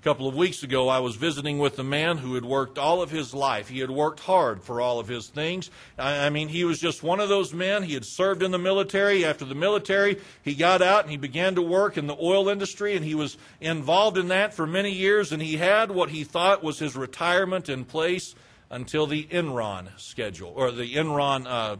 A 0.00 0.04
couple 0.04 0.26
of 0.26 0.34
weeks 0.34 0.64
ago, 0.64 0.88
I 0.88 0.98
was 0.98 1.14
visiting 1.14 1.60
with 1.60 1.78
a 1.78 1.84
man 1.84 2.18
who 2.18 2.34
had 2.34 2.44
worked 2.44 2.76
all 2.76 3.02
of 3.02 3.12
his 3.12 3.32
life. 3.32 3.68
He 3.68 3.78
had 3.78 3.90
worked 3.90 4.18
hard 4.18 4.64
for 4.64 4.80
all 4.80 4.98
of 4.98 5.06
his 5.06 5.28
things. 5.28 5.70
I, 5.96 6.28
mean, 6.28 6.48
he 6.48 6.64
was 6.64 6.80
just 6.80 7.04
one 7.04 7.20
of 7.20 7.28
those 7.28 7.54
men. 7.54 7.84
He 7.84 7.94
had 7.94 8.04
served 8.04 8.42
in 8.42 8.50
the 8.50 8.58
military. 8.58 9.24
After 9.24 9.44
the 9.44 9.54
military, 9.54 10.18
he 10.42 10.56
got 10.56 10.82
out 10.82 11.02
and 11.02 11.10
he 11.12 11.16
began 11.16 11.54
to 11.54 11.62
work 11.62 11.96
in 11.96 12.08
the 12.08 12.16
oil 12.20 12.48
industry, 12.48 12.96
and 12.96 13.04
he 13.04 13.14
was 13.14 13.38
involved 13.60 14.18
in 14.18 14.26
that 14.28 14.54
for 14.54 14.66
many 14.66 14.90
years. 14.90 15.30
And 15.30 15.40
he 15.40 15.56
had 15.58 15.92
what 15.92 16.10
he 16.10 16.24
thought 16.24 16.64
was 16.64 16.80
his 16.80 16.96
retirement 16.96 17.68
in 17.68 17.84
place 17.84 18.34
until 18.70 19.06
the 19.06 19.22
Enron 19.26 19.86
schedule, 20.00 20.52
or 20.56 20.72
the 20.72 20.96
Enron. 20.96 21.46
Uh, 21.46 21.76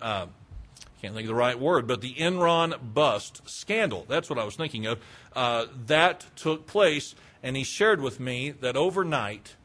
uh, 0.00 0.26
can't 1.02 1.14
think 1.14 1.24
of 1.26 1.34
the 1.34 1.34
right 1.34 1.58
word, 1.58 1.88
but 1.88 2.00
the 2.00 2.14
Enron 2.14 2.94
bust 2.94 3.42
scandal. 3.44 4.06
That's 4.08 4.30
what 4.30 4.38
I 4.38 4.44
was 4.44 4.54
thinking 4.54 4.86
of. 4.86 5.00
Uh, 5.34 5.66
that 5.86 6.26
took 6.36 6.66
place, 6.66 7.16
And 7.42 7.56
he 7.56 7.64
shared 7.64 8.00
with 8.00 8.20
me 8.20 8.52
that 8.52 8.76
overnight, 8.76 9.56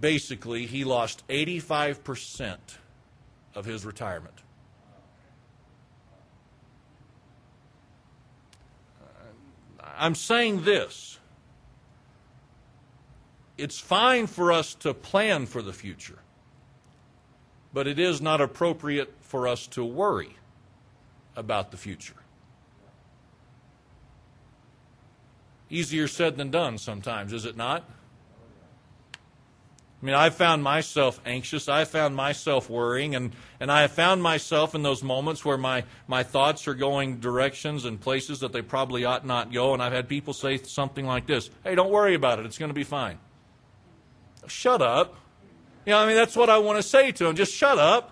basically, 0.00 0.64
he 0.64 0.82
lost 0.82 1.22
85% 1.28 2.56
of 3.54 3.66
his 3.66 3.84
retirement. 3.84 4.40
I'm 9.96 10.14
saying 10.14 10.64
this. 10.64 11.18
It's 13.58 13.78
fine 13.78 14.26
for 14.26 14.52
us 14.52 14.74
to 14.76 14.94
plan 14.94 15.44
for 15.46 15.62
the 15.62 15.72
future, 15.72 16.18
but 17.74 17.88
it 17.88 17.98
is 17.98 18.22
not 18.22 18.40
appropriate 18.40 19.12
for 19.20 19.48
us 19.48 19.66
to 19.66 19.84
worry 19.84 20.36
about 21.36 21.72
the 21.72 21.76
future. 21.76 22.14
Easier 25.68 26.06
said 26.06 26.36
than 26.36 26.52
done 26.52 26.78
sometimes, 26.78 27.32
is 27.32 27.44
it 27.44 27.56
not? 27.56 27.84
I 30.00 30.06
mean, 30.06 30.14
I 30.14 30.28
found 30.30 30.62
myself 30.62 31.18
anxious. 31.24 31.66
I 31.66 31.84
found 31.84 32.14
myself 32.14 32.68
worrying, 32.68 33.14
and, 33.14 33.32
and 33.58 33.72
I 33.72 33.80
have 33.80 33.92
found 33.92 34.22
myself 34.22 34.74
in 34.74 34.82
those 34.82 35.02
moments 35.02 35.46
where 35.46 35.56
my, 35.56 35.84
my 36.06 36.22
thoughts 36.22 36.68
are 36.68 36.74
going 36.74 37.20
directions 37.20 37.86
and 37.86 37.98
places 37.98 38.40
that 38.40 38.52
they 38.52 38.60
probably 38.60 39.06
ought 39.06 39.26
not 39.26 39.50
go. 39.50 39.72
And 39.72 39.82
I've 39.82 39.94
had 39.94 40.06
people 40.06 40.34
say 40.34 40.58
something 40.58 41.06
like 41.06 41.26
this 41.26 41.48
Hey, 41.64 41.74
don't 41.74 41.90
worry 41.90 42.14
about 42.14 42.38
it. 42.38 42.44
It's 42.44 42.58
going 42.58 42.68
to 42.68 42.74
be 42.74 42.84
fine. 42.84 43.18
Shut 44.46 44.82
up. 44.82 45.16
You 45.86 45.92
know, 45.92 45.98
I 45.98 46.06
mean, 46.06 46.16
that's 46.16 46.36
what 46.36 46.48
I 46.48 46.58
want 46.58 46.78
to 46.78 46.82
say 46.82 47.12
to 47.12 47.24
them. 47.24 47.36
Just 47.36 47.54
shut 47.54 47.78
up. 47.78 48.10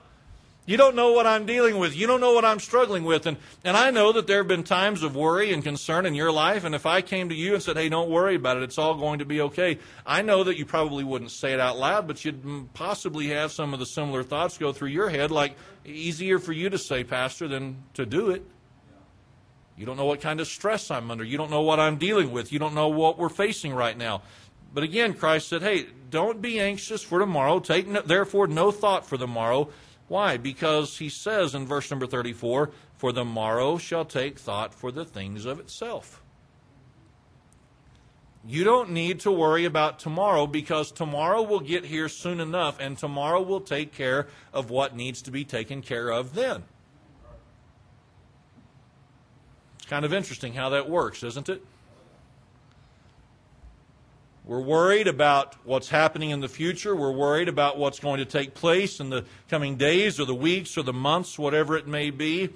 You 0.64 0.76
don't 0.76 0.94
know 0.94 1.12
what 1.12 1.26
I'm 1.26 1.44
dealing 1.44 1.78
with. 1.78 1.96
You 1.96 2.06
don't 2.06 2.20
know 2.20 2.34
what 2.34 2.44
I'm 2.44 2.60
struggling 2.60 3.02
with. 3.02 3.26
And, 3.26 3.36
and 3.64 3.76
I 3.76 3.90
know 3.90 4.12
that 4.12 4.28
there 4.28 4.38
have 4.38 4.48
been 4.48 4.62
times 4.62 5.02
of 5.02 5.16
worry 5.16 5.52
and 5.52 5.64
concern 5.64 6.06
in 6.06 6.14
your 6.14 6.30
life. 6.30 6.62
And 6.62 6.72
if 6.72 6.86
I 6.86 7.02
came 7.02 7.30
to 7.30 7.34
you 7.34 7.54
and 7.54 7.62
said, 7.62 7.76
hey, 7.76 7.88
don't 7.88 8.08
worry 8.08 8.36
about 8.36 8.58
it, 8.58 8.62
it's 8.62 8.78
all 8.78 8.94
going 8.94 9.18
to 9.18 9.24
be 9.24 9.40
okay, 9.40 9.78
I 10.06 10.22
know 10.22 10.44
that 10.44 10.56
you 10.56 10.64
probably 10.64 11.02
wouldn't 11.02 11.32
say 11.32 11.52
it 11.52 11.58
out 11.58 11.78
loud, 11.78 12.06
but 12.06 12.24
you'd 12.24 12.72
possibly 12.74 13.28
have 13.28 13.50
some 13.50 13.74
of 13.74 13.80
the 13.80 13.86
similar 13.86 14.22
thoughts 14.22 14.56
go 14.56 14.72
through 14.72 14.90
your 14.90 15.08
head, 15.08 15.32
like 15.32 15.56
easier 15.84 16.38
for 16.38 16.52
you 16.52 16.70
to 16.70 16.78
say, 16.78 17.02
Pastor, 17.02 17.48
than 17.48 17.82
to 17.94 18.06
do 18.06 18.30
it. 18.30 18.44
You 19.76 19.84
don't 19.84 19.96
know 19.96 20.04
what 20.04 20.20
kind 20.20 20.38
of 20.38 20.46
stress 20.46 20.92
I'm 20.92 21.10
under. 21.10 21.24
You 21.24 21.38
don't 21.38 21.50
know 21.50 21.62
what 21.62 21.80
I'm 21.80 21.96
dealing 21.96 22.30
with. 22.30 22.52
You 22.52 22.60
don't 22.60 22.74
know 22.74 22.88
what 22.88 23.18
we're 23.18 23.30
facing 23.30 23.74
right 23.74 23.98
now. 23.98 24.22
But 24.72 24.84
again, 24.84 25.14
Christ 25.14 25.48
said, 25.48 25.62
hey, 25.62 25.86
don't 26.12 26.40
be 26.40 26.60
anxious 26.60 27.02
for 27.02 27.18
tomorrow. 27.18 27.58
Take, 27.58 27.88
no, 27.88 28.02
therefore, 28.02 28.46
no 28.46 28.70
thought 28.70 29.04
for 29.04 29.18
tomorrow 29.18 29.68
why? 30.12 30.36
Because 30.36 30.98
he 30.98 31.08
says 31.08 31.54
in 31.54 31.66
verse 31.66 31.90
number 31.90 32.06
34 32.06 32.70
For 32.98 33.12
the 33.12 33.24
morrow 33.24 33.78
shall 33.78 34.04
take 34.04 34.38
thought 34.38 34.74
for 34.74 34.92
the 34.92 35.06
things 35.06 35.46
of 35.46 35.58
itself. 35.58 36.22
You 38.46 38.62
don't 38.62 38.90
need 38.90 39.20
to 39.20 39.32
worry 39.32 39.64
about 39.64 39.98
tomorrow 39.98 40.46
because 40.46 40.92
tomorrow 40.92 41.40
will 41.40 41.60
get 41.60 41.86
here 41.86 42.10
soon 42.10 42.40
enough 42.40 42.78
and 42.78 42.98
tomorrow 42.98 43.40
will 43.40 43.62
take 43.62 43.94
care 43.94 44.26
of 44.52 44.68
what 44.68 44.94
needs 44.94 45.22
to 45.22 45.30
be 45.30 45.44
taken 45.44 45.80
care 45.80 46.10
of 46.10 46.34
then. 46.34 46.64
It's 49.76 49.86
kind 49.86 50.04
of 50.04 50.12
interesting 50.12 50.52
how 50.52 50.68
that 50.68 50.90
works, 50.90 51.22
isn't 51.22 51.48
it? 51.48 51.64
We're 54.44 54.60
worried 54.60 55.06
about 55.06 55.54
what's 55.64 55.88
happening 55.88 56.30
in 56.30 56.40
the 56.40 56.48
future. 56.48 56.96
We're 56.96 57.12
worried 57.12 57.48
about 57.48 57.78
what's 57.78 58.00
going 58.00 58.18
to 58.18 58.24
take 58.24 58.54
place 58.54 58.98
in 58.98 59.08
the 59.08 59.24
coming 59.48 59.76
days 59.76 60.18
or 60.18 60.24
the 60.24 60.34
weeks 60.34 60.76
or 60.76 60.82
the 60.82 60.92
months, 60.92 61.38
whatever 61.38 61.76
it 61.76 61.86
may 61.86 62.10
be. 62.10 62.50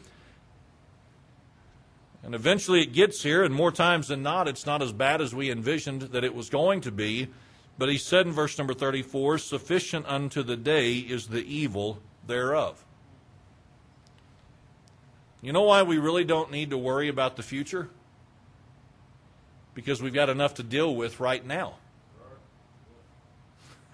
And 2.25 2.35
eventually 2.35 2.83
it 2.83 2.93
gets 2.93 3.23
here, 3.23 3.45
and 3.45 3.55
more 3.55 3.71
times 3.71 4.09
than 4.09 4.21
not, 4.21 4.49
it's 4.49 4.67
not 4.67 4.83
as 4.83 4.93
bad 4.93 5.21
as 5.21 5.33
we 5.33 5.49
envisioned 5.49 6.03
that 6.03 6.25
it 6.25 6.35
was 6.35 6.51
going 6.51 6.81
to 6.81 6.91
be. 6.91 7.29
But 7.79 7.89
he 7.89 7.99
said 7.99 8.27
in 8.27 8.33
verse 8.33 8.59
number 8.59 8.75
34 8.75 9.39
Sufficient 9.39 10.07
unto 10.07 10.43
the 10.43 10.57
day 10.57 10.97
is 10.97 11.29
the 11.29 11.45
evil 11.45 12.01
thereof. 12.27 12.85
You 15.41 15.53
know 15.53 15.63
why 15.63 15.85
we 15.85 15.99
really 15.99 16.25
don't 16.25 16.51
need 16.51 16.71
to 16.71 16.79
worry 16.79 17.07
about 17.07 17.37
the 17.37 17.45
future? 17.45 17.91
Because 19.77 20.03
we've 20.03 20.15
got 20.15 20.31
enough 20.31 20.55
to 20.55 20.65
deal 20.65 20.97
with 20.97 21.21
right 21.21 21.47
now. 21.47 21.75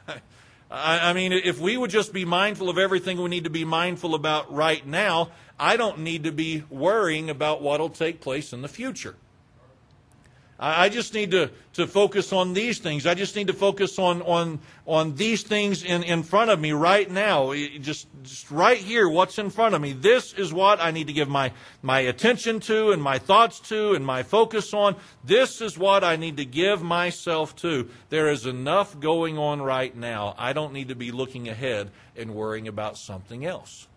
I, 0.08 1.10
I 1.10 1.12
mean, 1.12 1.32
if 1.32 1.58
we 1.58 1.76
would 1.76 1.90
just 1.90 2.12
be 2.12 2.24
mindful 2.24 2.70
of 2.70 2.78
everything 2.78 3.20
we 3.20 3.28
need 3.28 3.44
to 3.44 3.50
be 3.50 3.64
mindful 3.64 4.14
about 4.14 4.54
right 4.54 4.86
now, 4.86 5.32
I 5.58 5.76
don't 5.76 5.98
need 5.98 6.24
to 6.24 6.32
be 6.32 6.62
worrying 6.70 7.28
about 7.28 7.60
what 7.60 7.80
will 7.80 7.90
take 7.90 8.20
place 8.20 8.52
in 8.52 8.62
the 8.62 8.68
future. 8.68 9.16
I 10.64 10.90
just 10.90 11.12
need 11.12 11.32
to, 11.32 11.50
to 11.72 11.88
focus 11.88 12.32
on 12.32 12.52
these 12.52 12.78
things. 12.78 13.04
I 13.04 13.14
just 13.14 13.34
need 13.34 13.48
to 13.48 13.52
focus 13.52 13.98
on, 13.98 14.22
on, 14.22 14.60
on 14.86 15.16
these 15.16 15.42
things 15.42 15.82
in, 15.82 16.04
in 16.04 16.22
front 16.22 16.52
of 16.52 16.60
me 16.60 16.70
right 16.70 17.10
now. 17.10 17.52
Just, 17.80 18.06
just 18.22 18.48
right 18.48 18.78
here, 18.78 19.08
what's 19.08 19.38
in 19.40 19.50
front 19.50 19.74
of 19.74 19.80
me. 19.80 19.92
This 19.92 20.32
is 20.34 20.52
what 20.52 20.80
I 20.80 20.92
need 20.92 21.08
to 21.08 21.12
give 21.12 21.28
my, 21.28 21.50
my 21.82 21.98
attention 21.98 22.60
to 22.60 22.92
and 22.92 23.02
my 23.02 23.18
thoughts 23.18 23.58
to 23.70 23.94
and 23.94 24.06
my 24.06 24.22
focus 24.22 24.72
on. 24.72 24.94
This 25.24 25.60
is 25.60 25.76
what 25.76 26.04
I 26.04 26.14
need 26.14 26.36
to 26.36 26.44
give 26.44 26.80
myself 26.80 27.56
to. 27.56 27.90
There 28.10 28.30
is 28.30 28.46
enough 28.46 29.00
going 29.00 29.38
on 29.38 29.60
right 29.60 29.96
now. 29.96 30.36
I 30.38 30.52
don't 30.52 30.72
need 30.72 30.90
to 30.90 30.94
be 30.94 31.10
looking 31.10 31.48
ahead 31.48 31.90
and 32.14 32.36
worrying 32.36 32.68
about 32.68 32.96
something 32.96 33.44
else. 33.44 33.88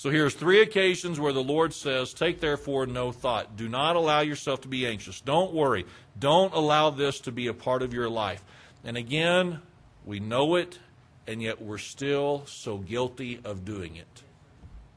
So 0.00 0.08
here's 0.08 0.32
three 0.32 0.62
occasions 0.62 1.20
where 1.20 1.34
the 1.34 1.42
Lord 1.42 1.74
says, 1.74 2.14
Take 2.14 2.40
therefore 2.40 2.86
no 2.86 3.12
thought. 3.12 3.58
Do 3.58 3.68
not 3.68 3.96
allow 3.96 4.20
yourself 4.20 4.62
to 4.62 4.68
be 4.68 4.86
anxious. 4.86 5.20
Don't 5.20 5.52
worry. 5.52 5.84
Don't 6.18 6.54
allow 6.54 6.88
this 6.88 7.20
to 7.20 7.32
be 7.32 7.48
a 7.48 7.52
part 7.52 7.82
of 7.82 7.92
your 7.92 8.08
life. 8.08 8.42
And 8.82 8.96
again, 8.96 9.60
we 10.06 10.18
know 10.18 10.54
it, 10.54 10.78
and 11.26 11.42
yet 11.42 11.60
we're 11.60 11.76
still 11.76 12.44
so 12.46 12.78
guilty 12.78 13.40
of 13.44 13.66
doing 13.66 13.96
it 13.96 14.22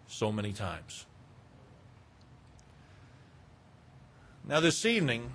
so 0.07 0.31
many 0.31 0.53
times. 0.53 1.05
Now, 4.47 4.61
this 4.61 4.85
evening, 4.85 5.31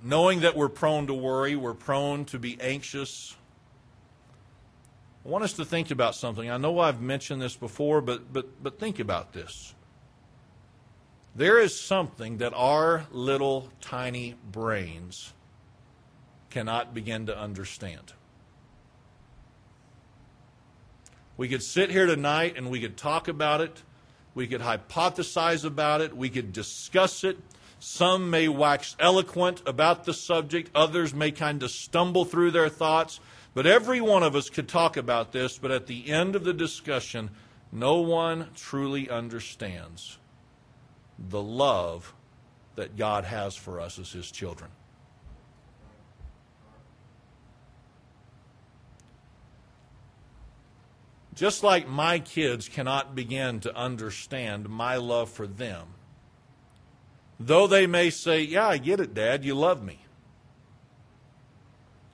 knowing 0.00 0.42
that 0.42 0.54
we're 0.54 0.68
prone 0.68 1.08
to 1.08 1.14
worry, 1.14 1.56
we're 1.56 1.74
prone 1.74 2.24
to 2.26 2.38
be 2.38 2.56
anxious, 2.60 3.34
I 5.28 5.30
want 5.30 5.44
us 5.44 5.52
to 5.54 5.64
think 5.66 5.90
about 5.90 6.14
something. 6.14 6.48
I 6.48 6.56
know 6.56 6.78
I've 6.78 7.02
mentioned 7.02 7.42
this 7.42 7.54
before, 7.54 8.00
but, 8.00 8.32
but, 8.32 8.62
but 8.62 8.78
think 8.78 8.98
about 8.98 9.34
this. 9.34 9.74
There 11.36 11.60
is 11.60 11.78
something 11.78 12.38
that 12.38 12.54
our 12.54 13.04
little 13.12 13.68
tiny 13.82 14.36
brains 14.50 15.34
cannot 16.48 16.94
begin 16.94 17.26
to 17.26 17.38
understand. 17.38 18.14
We 21.36 21.46
could 21.46 21.62
sit 21.62 21.90
here 21.90 22.06
tonight 22.06 22.54
and 22.56 22.70
we 22.70 22.80
could 22.80 22.96
talk 22.96 23.28
about 23.28 23.60
it. 23.60 23.82
We 24.34 24.46
could 24.46 24.62
hypothesize 24.62 25.62
about 25.62 26.00
it. 26.00 26.16
We 26.16 26.30
could 26.30 26.54
discuss 26.54 27.22
it. 27.22 27.36
Some 27.80 28.30
may 28.30 28.48
wax 28.48 28.96
eloquent 28.98 29.60
about 29.66 30.06
the 30.06 30.14
subject. 30.14 30.70
Others 30.74 31.12
may 31.12 31.32
kind 31.32 31.62
of 31.62 31.70
stumble 31.70 32.24
through 32.24 32.52
their 32.52 32.70
thoughts. 32.70 33.20
But 33.58 33.66
every 33.66 34.00
one 34.00 34.22
of 34.22 34.36
us 34.36 34.48
could 34.48 34.68
talk 34.68 34.96
about 34.96 35.32
this, 35.32 35.58
but 35.58 35.72
at 35.72 35.88
the 35.88 36.12
end 36.12 36.36
of 36.36 36.44
the 36.44 36.54
discussion, 36.54 37.30
no 37.72 37.96
one 37.96 38.50
truly 38.54 39.10
understands 39.10 40.18
the 41.18 41.42
love 41.42 42.14
that 42.76 42.96
God 42.96 43.24
has 43.24 43.56
for 43.56 43.80
us 43.80 43.98
as 43.98 44.12
His 44.12 44.30
children. 44.30 44.70
Just 51.34 51.64
like 51.64 51.88
my 51.88 52.20
kids 52.20 52.68
cannot 52.68 53.16
begin 53.16 53.58
to 53.58 53.74
understand 53.74 54.68
my 54.68 54.94
love 54.98 55.30
for 55.30 55.48
them, 55.48 55.94
though 57.40 57.66
they 57.66 57.88
may 57.88 58.10
say, 58.10 58.40
Yeah, 58.40 58.68
I 58.68 58.78
get 58.78 59.00
it, 59.00 59.14
Dad, 59.14 59.44
you 59.44 59.56
love 59.56 59.82
me. 59.82 59.98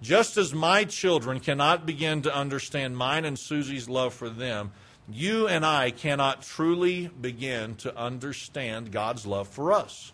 Just 0.04 0.36
as 0.36 0.52
my 0.52 0.84
children 0.84 1.40
cannot 1.40 1.86
begin 1.86 2.20
to 2.22 2.36
understand 2.36 2.94
mine 2.94 3.24
and 3.24 3.38
Susie's 3.38 3.88
love 3.88 4.12
for 4.12 4.28
them, 4.28 4.70
you 5.10 5.48
and 5.48 5.64
I 5.64 5.92
cannot 5.92 6.42
truly 6.42 7.08
begin 7.08 7.76
to 7.76 7.96
understand 7.96 8.92
God's 8.92 9.24
love 9.24 9.48
for 9.48 9.72
us. 9.72 10.12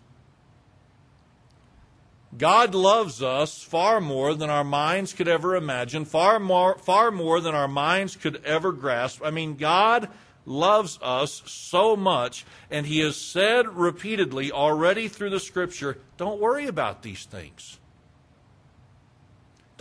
God 2.37 2.73
loves 2.73 3.21
us 3.21 3.61
far 3.61 3.99
more 3.99 4.33
than 4.33 4.49
our 4.49 4.63
minds 4.63 5.11
could 5.11 5.27
ever 5.27 5.57
imagine, 5.57 6.05
far 6.05 6.39
more, 6.39 6.77
far 6.77 7.11
more 7.11 7.41
than 7.41 7.53
our 7.53 7.67
minds 7.67 8.15
could 8.15 8.41
ever 8.45 8.71
grasp. 8.71 9.21
I 9.21 9.29
mean, 9.29 9.57
God 9.57 10.07
loves 10.45 10.99
us 11.01 11.41
so 11.45 11.97
much, 11.97 12.45
and 12.69 12.85
He 12.85 12.99
has 12.99 13.17
said 13.17 13.67
repeatedly 13.67 14.53
already 14.53 15.09
through 15.09 15.31
the 15.31 15.39
Scripture 15.41 15.97
don't 16.15 16.39
worry 16.39 16.67
about 16.67 17.03
these 17.03 17.25
things. 17.25 17.77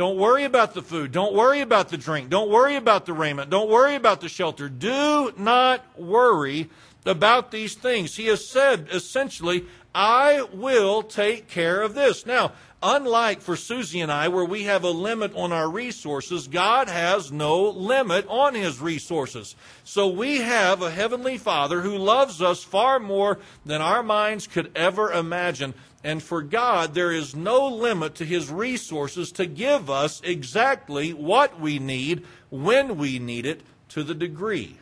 Don't 0.00 0.16
worry 0.16 0.44
about 0.44 0.72
the 0.72 0.80
food. 0.80 1.12
Don't 1.12 1.34
worry 1.34 1.60
about 1.60 1.90
the 1.90 1.98
drink. 1.98 2.30
Don't 2.30 2.48
worry 2.48 2.74
about 2.74 3.04
the 3.04 3.12
raiment. 3.12 3.50
Don't 3.50 3.68
worry 3.68 3.96
about 3.96 4.22
the 4.22 4.30
shelter. 4.30 4.66
Do 4.70 5.30
not 5.36 5.84
worry 6.00 6.70
about 7.04 7.50
these 7.50 7.74
things. 7.74 8.16
He 8.16 8.24
has 8.28 8.48
said 8.48 8.88
essentially, 8.90 9.66
I 9.94 10.46
will 10.54 11.02
take 11.02 11.48
care 11.48 11.82
of 11.82 11.92
this. 11.92 12.24
Now, 12.24 12.52
Unlike 12.82 13.42
for 13.42 13.56
Susie 13.56 14.00
and 14.00 14.10
I, 14.10 14.28
where 14.28 14.44
we 14.44 14.62
have 14.62 14.84
a 14.84 14.90
limit 14.90 15.34
on 15.34 15.52
our 15.52 15.68
resources, 15.68 16.48
God 16.48 16.88
has 16.88 17.30
no 17.30 17.68
limit 17.68 18.26
on 18.26 18.54
his 18.54 18.80
resources. 18.80 19.54
So 19.84 20.08
we 20.08 20.38
have 20.38 20.80
a 20.80 20.90
Heavenly 20.90 21.36
Father 21.36 21.82
who 21.82 21.98
loves 21.98 22.40
us 22.40 22.64
far 22.64 22.98
more 22.98 23.38
than 23.66 23.82
our 23.82 24.02
minds 24.02 24.46
could 24.46 24.72
ever 24.74 25.12
imagine. 25.12 25.74
And 26.02 26.22
for 26.22 26.40
God, 26.40 26.94
there 26.94 27.12
is 27.12 27.36
no 27.36 27.68
limit 27.68 28.14
to 28.14 28.24
his 28.24 28.50
resources 28.50 29.30
to 29.32 29.44
give 29.44 29.90
us 29.90 30.22
exactly 30.24 31.12
what 31.12 31.60
we 31.60 31.78
need, 31.78 32.24
when 32.48 32.96
we 32.96 33.18
need 33.18 33.44
it, 33.44 33.60
to 33.90 34.02
the 34.02 34.14
degree 34.14 34.78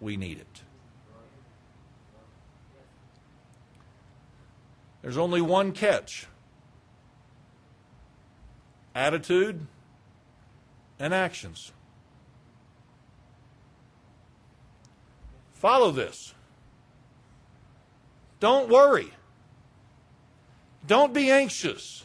we 0.00 0.16
need 0.16 0.38
it. 0.38 0.62
There's 5.02 5.16
only 5.16 5.40
one 5.40 5.72
catch 5.72 6.28
attitude 8.94 9.66
and 10.98 11.12
actions. 11.12 11.72
Follow 15.54 15.90
this. 15.90 16.34
Don't 18.40 18.68
worry. 18.68 19.12
Don't 20.86 21.14
be 21.14 21.30
anxious. 21.30 22.04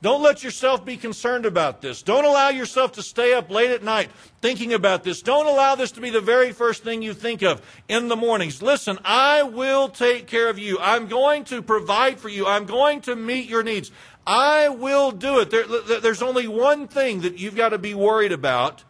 Don't 0.00 0.22
let 0.22 0.44
yourself 0.44 0.84
be 0.84 0.96
concerned 0.96 1.44
about 1.44 1.80
this. 1.82 2.02
Don't 2.02 2.24
allow 2.24 2.50
yourself 2.50 2.92
to 2.92 3.02
stay 3.02 3.34
up 3.34 3.50
late 3.50 3.70
at 3.70 3.82
night 3.82 4.10
thinking 4.40 4.72
about 4.72 5.02
this. 5.02 5.22
Don't 5.22 5.46
allow 5.46 5.74
this 5.74 5.90
to 5.92 6.00
be 6.00 6.10
the 6.10 6.20
very 6.20 6.52
first 6.52 6.84
thing 6.84 7.02
you 7.02 7.14
think 7.14 7.42
of 7.42 7.60
in 7.88 8.06
the 8.06 8.14
mornings. 8.14 8.62
Listen, 8.62 8.98
I 9.04 9.42
will 9.42 9.88
take 9.88 10.28
care 10.28 10.48
of 10.48 10.58
you. 10.58 10.78
I'm 10.80 11.08
going 11.08 11.42
to 11.44 11.62
provide 11.62 12.20
for 12.20 12.28
you. 12.28 12.46
I'm 12.46 12.64
going 12.64 13.00
to 13.02 13.16
meet 13.16 13.48
your 13.48 13.64
needs. 13.64 13.90
I 14.28 14.68
will 14.68 15.10
do 15.10 15.40
it. 15.40 15.48
There, 15.48 15.64
there's 16.00 16.20
only 16.20 16.46
one 16.46 16.86
thing 16.86 17.22
that 17.22 17.38
you've 17.38 17.56
got 17.56 17.70
to 17.70 17.78
be 17.78 17.94
worried 17.94 18.30
about, 18.30 18.84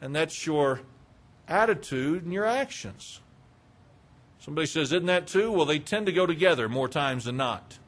and 0.00 0.16
that's 0.16 0.46
your 0.46 0.80
attitude 1.46 2.24
and 2.24 2.32
your 2.32 2.44
actions. 2.44 3.20
Somebody 4.40 4.66
says, 4.66 4.92
Isn't 4.92 5.06
that 5.06 5.28
too? 5.28 5.52
Well, 5.52 5.64
they 5.64 5.78
tend 5.78 6.06
to 6.06 6.12
go 6.12 6.26
together 6.26 6.68
more 6.68 6.88
times 6.88 7.26
than 7.26 7.36
not. 7.36 7.78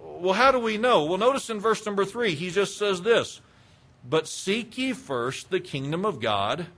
Well, 0.00 0.32
how 0.32 0.50
do 0.50 0.58
we 0.58 0.78
know? 0.78 1.04
Well, 1.04 1.18
notice 1.18 1.50
in 1.50 1.60
verse 1.60 1.84
number 1.84 2.06
three, 2.06 2.34
he 2.34 2.50
just 2.50 2.78
says 2.78 3.02
this 3.02 3.42
But 4.02 4.26
seek 4.26 4.78
ye 4.78 4.94
first 4.94 5.50
the 5.50 5.60
kingdom 5.60 6.06
of 6.06 6.20
God 6.20 6.68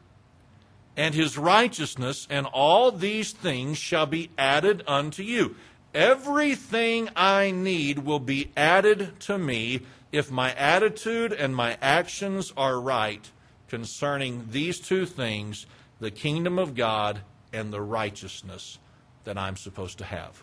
and 0.96 1.14
his 1.14 1.38
righteousness, 1.38 2.26
and 2.28 2.46
all 2.46 2.90
these 2.90 3.30
things 3.30 3.78
shall 3.78 4.06
be 4.06 4.30
added 4.36 4.82
unto 4.88 5.22
you. 5.22 5.54
Everything 5.94 7.08
I 7.16 7.50
need 7.50 8.00
will 8.00 8.20
be 8.20 8.52
added 8.56 9.18
to 9.20 9.38
me 9.38 9.82
if 10.12 10.30
my 10.30 10.54
attitude 10.54 11.32
and 11.32 11.54
my 11.54 11.76
actions 11.80 12.52
are 12.56 12.80
right 12.80 13.28
concerning 13.68 14.46
these 14.50 14.80
two 14.80 15.06
things 15.06 15.66
the 15.98 16.10
kingdom 16.10 16.58
of 16.58 16.74
God 16.74 17.20
and 17.52 17.72
the 17.72 17.80
righteousness 17.80 18.78
that 19.24 19.36
I'm 19.36 19.56
supposed 19.56 19.98
to 19.98 20.04
have. 20.04 20.42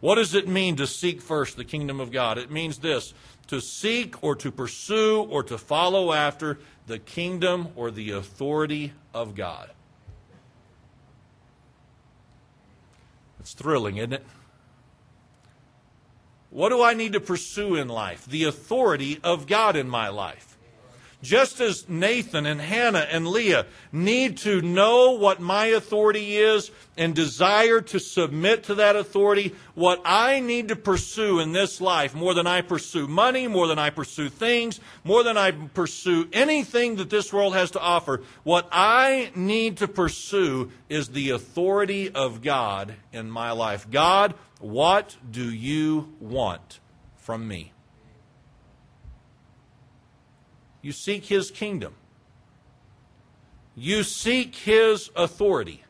What 0.00 0.16
does 0.16 0.34
it 0.34 0.48
mean 0.48 0.76
to 0.76 0.86
seek 0.86 1.20
first 1.20 1.56
the 1.56 1.64
kingdom 1.64 2.00
of 2.00 2.12
God? 2.12 2.38
It 2.38 2.50
means 2.50 2.78
this 2.78 3.14
to 3.48 3.60
seek 3.60 4.22
or 4.22 4.36
to 4.36 4.52
pursue 4.52 5.22
or 5.22 5.42
to 5.44 5.58
follow 5.58 6.12
after 6.12 6.58
the 6.86 6.98
kingdom 6.98 7.68
or 7.76 7.90
the 7.90 8.12
authority 8.12 8.92
of 9.12 9.34
God. 9.34 9.70
It's 13.40 13.54
thrilling, 13.54 13.96
isn't 13.96 14.12
it? 14.12 14.26
What 16.50 16.70
do 16.70 16.82
I 16.82 16.94
need 16.94 17.12
to 17.12 17.20
pursue 17.20 17.74
in 17.74 17.88
life? 17.88 18.24
The 18.24 18.44
authority 18.44 19.20
of 19.22 19.46
God 19.46 19.76
in 19.76 19.88
my 19.88 20.08
life. 20.08 20.47
Just 21.20 21.60
as 21.60 21.88
Nathan 21.88 22.46
and 22.46 22.60
Hannah 22.60 23.06
and 23.10 23.26
Leah 23.26 23.66
need 23.90 24.38
to 24.38 24.62
know 24.62 25.12
what 25.12 25.40
my 25.40 25.66
authority 25.66 26.36
is 26.36 26.70
and 26.96 27.12
desire 27.12 27.80
to 27.80 27.98
submit 27.98 28.64
to 28.64 28.76
that 28.76 28.94
authority, 28.94 29.52
what 29.74 30.00
I 30.04 30.38
need 30.38 30.68
to 30.68 30.76
pursue 30.76 31.40
in 31.40 31.50
this 31.50 31.80
life, 31.80 32.14
more 32.14 32.34
than 32.34 32.46
I 32.46 32.60
pursue 32.60 33.08
money, 33.08 33.48
more 33.48 33.66
than 33.66 33.80
I 33.80 33.90
pursue 33.90 34.28
things, 34.28 34.78
more 35.02 35.24
than 35.24 35.36
I 35.36 35.50
pursue 35.50 36.28
anything 36.32 36.96
that 36.96 37.10
this 37.10 37.32
world 37.32 37.54
has 37.54 37.72
to 37.72 37.80
offer, 37.80 38.22
what 38.44 38.68
I 38.70 39.32
need 39.34 39.78
to 39.78 39.88
pursue 39.88 40.70
is 40.88 41.08
the 41.08 41.30
authority 41.30 42.10
of 42.10 42.42
God 42.42 42.94
in 43.12 43.28
my 43.28 43.50
life. 43.50 43.90
God, 43.90 44.34
what 44.60 45.16
do 45.28 45.52
you 45.52 46.14
want 46.20 46.78
from 47.16 47.48
me? 47.48 47.72
You 50.82 50.92
seek 50.92 51.24
His 51.26 51.50
kingdom. 51.50 51.94
You 53.74 54.02
seek 54.02 54.54
His 54.54 55.10
authority. 55.16 55.84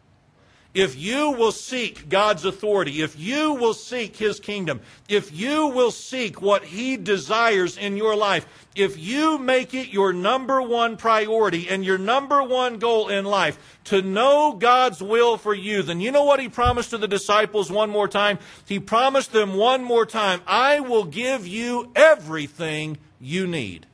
If 0.74 0.96
you 0.96 1.30
will 1.32 1.50
seek 1.50 2.08
God's 2.08 2.44
authority, 2.44 3.02
if 3.02 3.18
you 3.18 3.54
will 3.54 3.74
seek 3.74 4.16
His 4.16 4.38
kingdom, 4.38 4.80
if 5.08 5.32
you 5.36 5.66
will 5.66 5.90
seek 5.90 6.40
what 6.40 6.62
He 6.62 6.96
desires 6.96 7.76
in 7.76 7.96
your 7.96 8.14
life, 8.14 8.46
if 8.76 8.96
you 8.96 9.38
make 9.38 9.74
it 9.74 9.88
your 9.88 10.12
number 10.12 10.62
one 10.62 10.96
priority 10.96 11.68
and 11.68 11.84
your 11.84 11.98
number 11.98 12.44
one 12.44 12.78
goal 12.78 13.08
in 13.08 13.24
life 13.24 13.58
to 13.84 14.02
know 14.02 14.52
God's 14.52 15.02
will 15.02 15.36
for 15.36 15.52
you, 15.52 15.82
then 15.82 16.00
you 16.00 16.12
know 16.12 16.22
what 16.22 16.38
He 16.38 16.48
promised 16.48 16.90
to 16.90 16.98
the 16.98 17.08
disciples 17.08 17.72
one 17.72 17.90
more 17.90 18.06
time? 18.06 18.38
He 18.64 18.78
promised 18.78 19.32
them 19.32 19.54
one 19.54 19.82
more 19.82 20.06
time, 20.06 20.42
I 20.46 20.78
will 20.78 21.06
give 21.06 21.44
you 21.44 21.90
everything 21.96 22.98
you 23.18 23.48
need. 23.48 23.87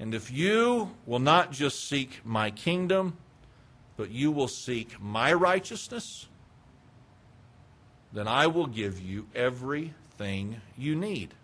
And 0.00 0.14
if 0.14 0.32
you 0.32 0.92
will 1.04 1.18
not 1.18 1.52
just 1.52 1.86
seek 1.86 2.22
my 2.24 2.50
kingdom, 2.50 3.18
but 3.98 4.10
you 4.10 4.32
will 4.32 4.48
seek 4.48 4.98
my 4.98 5.30
righteousness, 5.30 6.26
then 8.10 8.26
I 8.26 8.46
will 8.46 8.66
give 8.66 8.98
you 8.98 9.26
everything 9.34 10.62
you 10.76 10.96
need. 10.96 11.34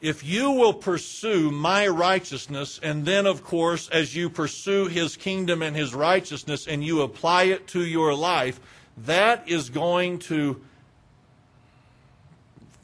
If 0.00 0.24
you 0.24 0.50
will 0.50 0.74
pursue 0.74 1.52
my 1.52 1.86
righteousness, 1.86 2.80
and 2.82 3.04
then, 3.04 3.26
of 3.26 3.44
course, 3.44 3.88
as 3.90 4.16
you 4.16 4.28
pursue 4.28 4.86
his 4.86 5.14
kingdom 5.16 5.62
and 5.62 5.76
his 5.76 5.94
righteousness 5.94 6.66
and 6.66 6.82
you 6.82 7.02
apply 7.02 7.44
it 7.44 7.68
to 7.68 7.84
your 7.84 8.12
life, 8.12 8.58
that 8.96 9.48
is 9.48 9.70
going 9.70 10.18
to 10.20 10.60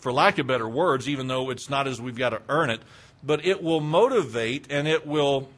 for 0.07 0.12
lack 0.12 0.38
of 0.38 0.47
better 0.47 0.69
words, 0.69 1.09
even 1.09 1.27
though 1.27 1.51
it's 1.51 1.69
not 1.69 1.88
as 1.88 2.01
we've 2.01 2.14
got 2.14 2.29
to 2.29 2.40
earn 2.49 2.71
it, 2.71 2.81
but 3.25 3.45
it 3.45 3.61
will 3.61 3.81
motivate 3.81 4.71
and 4.71 4.87
it 4.87 5.05
will 5.05 5.49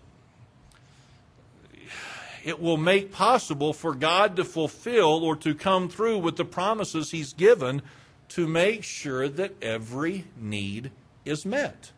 it 2.43 2.59
will 2.59 2.79
make 2.79 3.13
possible 3.13 3.75
for 3.75 3.95
God 3.95 4.37
to 4.37 4.47
fulfill 4.47 5.23
or 5.23 5.37
to 5.37 5.55
come 5.55 5.91
through 5.91 6.17
with 6.21 6.37
the 6.37 6.47
promises 6.47 7.11
He's 7.11 7.35
given 7.35 7.83
to 8.31 8.47
make 8.47 8.85
sure 8.85 9.29
that 9.29 9.53
every 9.63 10.25
need 10.35 10.93
is 11.27 11.45
met. 11.45 11.93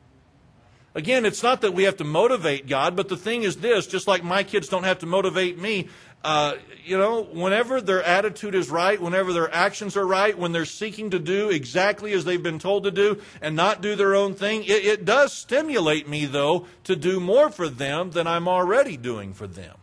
Again, 0.95 1.25
it's 1.25 1.43
not 1.43 1.61
that 1.61 1.73
we 1.73 1.85
have 1.85 1.99
to 1.99 2.05
motivate 2.05 2.67
God, 2.67 2.97
but 2.97 3.09
the 3.09 3.17
thing 3.17 3.45
is 3.45 3.57
this 3.57 3.87
just 3.87 4.09
like 4.09 4.25
my 4.25 4.43
kids 4.43 4.69
don't 4.69 4.83
have 4.83 4.99
to 5.01 5.07
motivate 5.07 5.57
me, 5.57 5.89
uh, 6.23 6.55
you 6.85 6.99
know, 6.99 7.23
whenever 7.23 7.81
their 7.81 8.03
attitude 8.03 8.55
is 8.55 8.69
right, 8.69 9.01
whenever 9.01 9.33
their 9.33 9.53
actions 9.55 9.97
are 9.97 10.07
right, 10.07 10.37
when 10.37 10.53
they're 10.53 10.65
seeking 10.67 11.11
to 11.11 11.19
do 11.19 11.49
exactly 11.49 12.13
as 12.13 12.25
they've 12.25 12.43
been 12.43 12.59
told 12.59 12.85
to 12.85 12.91
do 12.91 13.23
and 13.41 13.57
not 13.57 13.81
do 13.81 13.97
their 13.97 14.15
own 14.15 14.35
thing, 14.35 14.65
it, 14.65 14.85
it 14.85 15.05
does 15.05 15.33
stimulate 15.33 16.09
me, 16.09 16.27
though, 16.27 16.67
to 16.85 16.97
do 16.97 17.21
more 17.21 17.51
for 17.51 17.69
them 17.69 18.11
than 18.11 18.27
I'm 18.27 18.49
already 18.49 18.97
doing 18.97 19.33
for 19.33 19.47
them. 19.47 19.77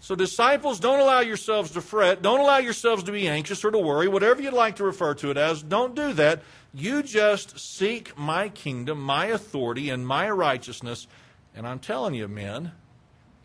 So, 0.00 0.14
disciples, 0.14 0.78
don't 0.78 1.00
allow 1.00 1.18
yourselves 1.18 1.72
to 1.72 1.80
fret. 1.80 2.22
Don't 2.22 2.38
allow 2.38 2.58
yourselves 2.58 3.02
to 3.04 3.12
be 3.12 3.26
anxious 3.26 3.64
or 3.64 3.72
to 3.72 3.78
worry, 3.78 4.06
whatever 4.06 4.40
you'd 4.40 4.52
like 4.54 4.76
to 4.76 4.84
refer 4.84 5.14
to 5.14 5.30
it 5.30 5.36
as. 5.36 5.64
Don't 5.64 5.96
do 5.96 6.12
that. 6.12 6.42
You 6.76 7.02
just 7.02 7.58
seek 7.58 8.16
my 8.16 8.50
kingdom, 8.50 9.00
my 9.00 9.26
authority, 9.26 9.90
and 9.90 10.06
my 10.06 10.28
righteousness. 10.28 11.08
And 11.54 11.66
I'm 11.66 11.78
telling 11.78 12.14
you, 12.14 12.28
men, 12.28 12.72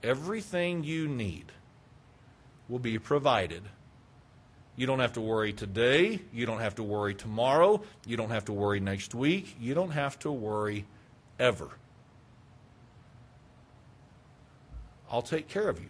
Everything 0.04 0.84
you 0.84 1.08
need 1.08 1.52
will 2.68 2.80
be 2.80 2.98
provided. 2.98 3.62
You 4.76 4.88
don't 4.88 5.00
have 5.00 5.14
to 5.14 5.22
worry 5.22 5.54
today. 5.54 6.22
You 6.34 6.46
don't 6.46 6.60
have 6.60 6.76
to 6.76 6.84
worry 6.84 7.14
tomorrow. 7.14 7.84
You 8.08 8.18
don't 8.18 8.32
have 8.32 8.46
to 8.46 8.54
worry 8.54 8.80
next 8.80 9.14
week. 9.14 9.56
You 9.60 9.76
don't 9.76 9.92
have 9.92 10.18
to 10.20 10.32
worry 10.32 10.86
ever. 11.38 11.70
I'll 15.12 15.22
take 15.22 15.48
care 15.48 15.70
of 15.70 15.80
you. 15.80 15.90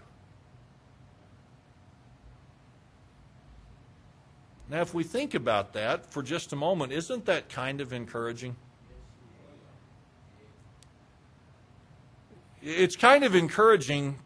Now, 4.71 4.79
if 4.79 4.93
we 4.93 5.03
think 5.03 5.33
about 5.33 5.73
that 5.73 6.11
for 6.11 6.23
just 6.23 6.53
a 6.53 6.55
moment, 6.55 6.93
isn't 6.93 7.25
that 7.25 7.49
kind 7.49 7.81
of 7.81 7.91
encouraging? 7.91 8.55
it's 12.63 12.95
kind 12.95 13.23
of 13.23 13.35
encouraging 13.35 14.19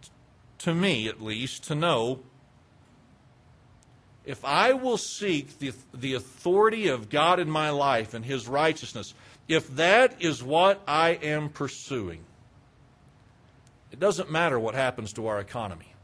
to 0.59 0.73
me 0.73 1.07
at 1.07 1.21
least 1.21 1.63
to 1.65 1.73
know 1.75 2.19
if 4.25 4.43
I 4.43 4.73
will 4.73 4.97
seek 4.97 5.59
the, 5.59 5.73
the 5.93 6.15
authority 6.15 6.89
of 6.89 7.09
God 7.09 7.39
in 7.39 7.49
my 7.49 7.69
life 7.69 8.13
and 8.13 8.25
His 8.25 8.47
righteousness, 8.47 9.13
if 9.47 9.67
that 9.75 10.21
is 10.21 10.43
what 10.43 10.81
I 10.87 11.11
am 11.11 11.49
pursuing, 11.49 12.21
it 13.91 13.99
doesn't 13.99 14.31
matter 14.31 14.59
what 14.59 14.75
happens 14.75 15.13
to 15.13 15.27
our 15.27 15.39
economy. 15.39 15.94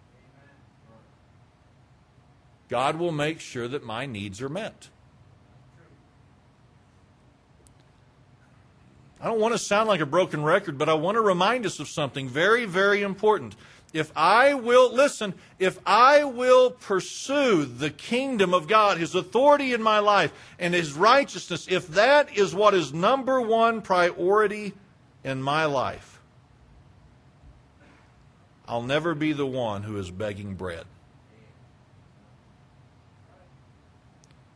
God 2.72 2.96
will 2.96 3.12
make 3.12 3.42
sure 3.42 3.68
that 3.68 3.84
my 3.84 4.06
needs 4.06 4.42
are 4.42 4.48
met. 4.48 4.88
I 9.20 9.26
don't 9.26 9.42
want 9.42 9.54
to 9.54 9.58
sound 9.58 9.90
like 9.90 10.00
a 10.00 10.06
broken 10.06 10.42
record, 10.42 10.78
but 10.78 10.88
I 10.88 10.94
want 10.94 11.16
to 11.16 11.22
remind 11.22 11.66
us 11.66 11.82
of 11.82 11.90
something 11.90 12.30
very, 12.30 12.64
very 12.64 13.02
important. 13.02 13.58
If 13.92 14.10
I 14.16 14.54
will, 14.54 14.90
listen, 14.90 15.34
if 15.60 15.80
I 15.86 16.24
will 16.24 16.72
pursue 16.72 17.66
the 17.66 17.90
kingdom 17.90 18.54
of 18.54 18.70
God, 18.70 18.98
His 18.98 19.16
authority 19.16 19.74
in 19.74 19.84
my 19.84 20.00
life, 20.00 20.32
and 20.58 20.74
His 20.74 20.94
righteousness, 20.94 21.68
if 21.70 21.90
that 21.90 22.38
is 22.38 22.56
what 22.56 22.74
is 22.74 22.94
number 22.94 23.42
one 23.42 23.82
priority 23.82 24.72
in 25.26 25.42
my 25.42 25.66
life, 25.66 26.22
I'll 28.66 28.82
never 28.82 29.14
be 29.14 29.34
the 29.34 29.46
one 29.46 29.84
who 29.84 29.98
is 29.98 30.10
begging 30.10 30.56
bread. 30.56 30.86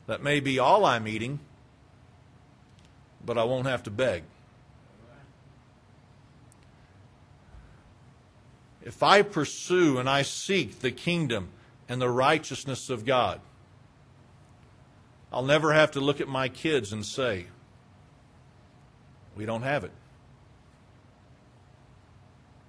That 0.08 0.22
may 0.22 0.40
be 0.40 0.60
all 0.60 0.86
I'm 0.86 1.08
eating, 1.08 1.40
but 3.26 3.38
I 3.38 3.44
won't 3.44 3.68
have 3.68 3.84
to 3.84 3.92
beg. 3.92 4.24
if 8.86 9.02
I 9.02 9.24
pursue 9.24 9.98
and 9.98 10.08
I 10.08 10.22
seek 10.22 10.80
the 10.80 10.92
kingdom 10.92 11.50
and 11.90 12.00
the 12.00 12.10
righteousness 12.10 12.90
of 12.90 13.04
God, 13.04 13.42
I'll 15.34 15.44
never 15.44 15.74
have 15.74 15.92
to 15.92 16.00
look 16.00 16.22
at 16.22 16.28
my 16.28 16.48
kids 16.48 16.94
and 16.94 17.04
say, 17.04 17.48
we 19.36 19.46
don't 19.46 19.64
have 19.64 19.84
it. 19.84 19.92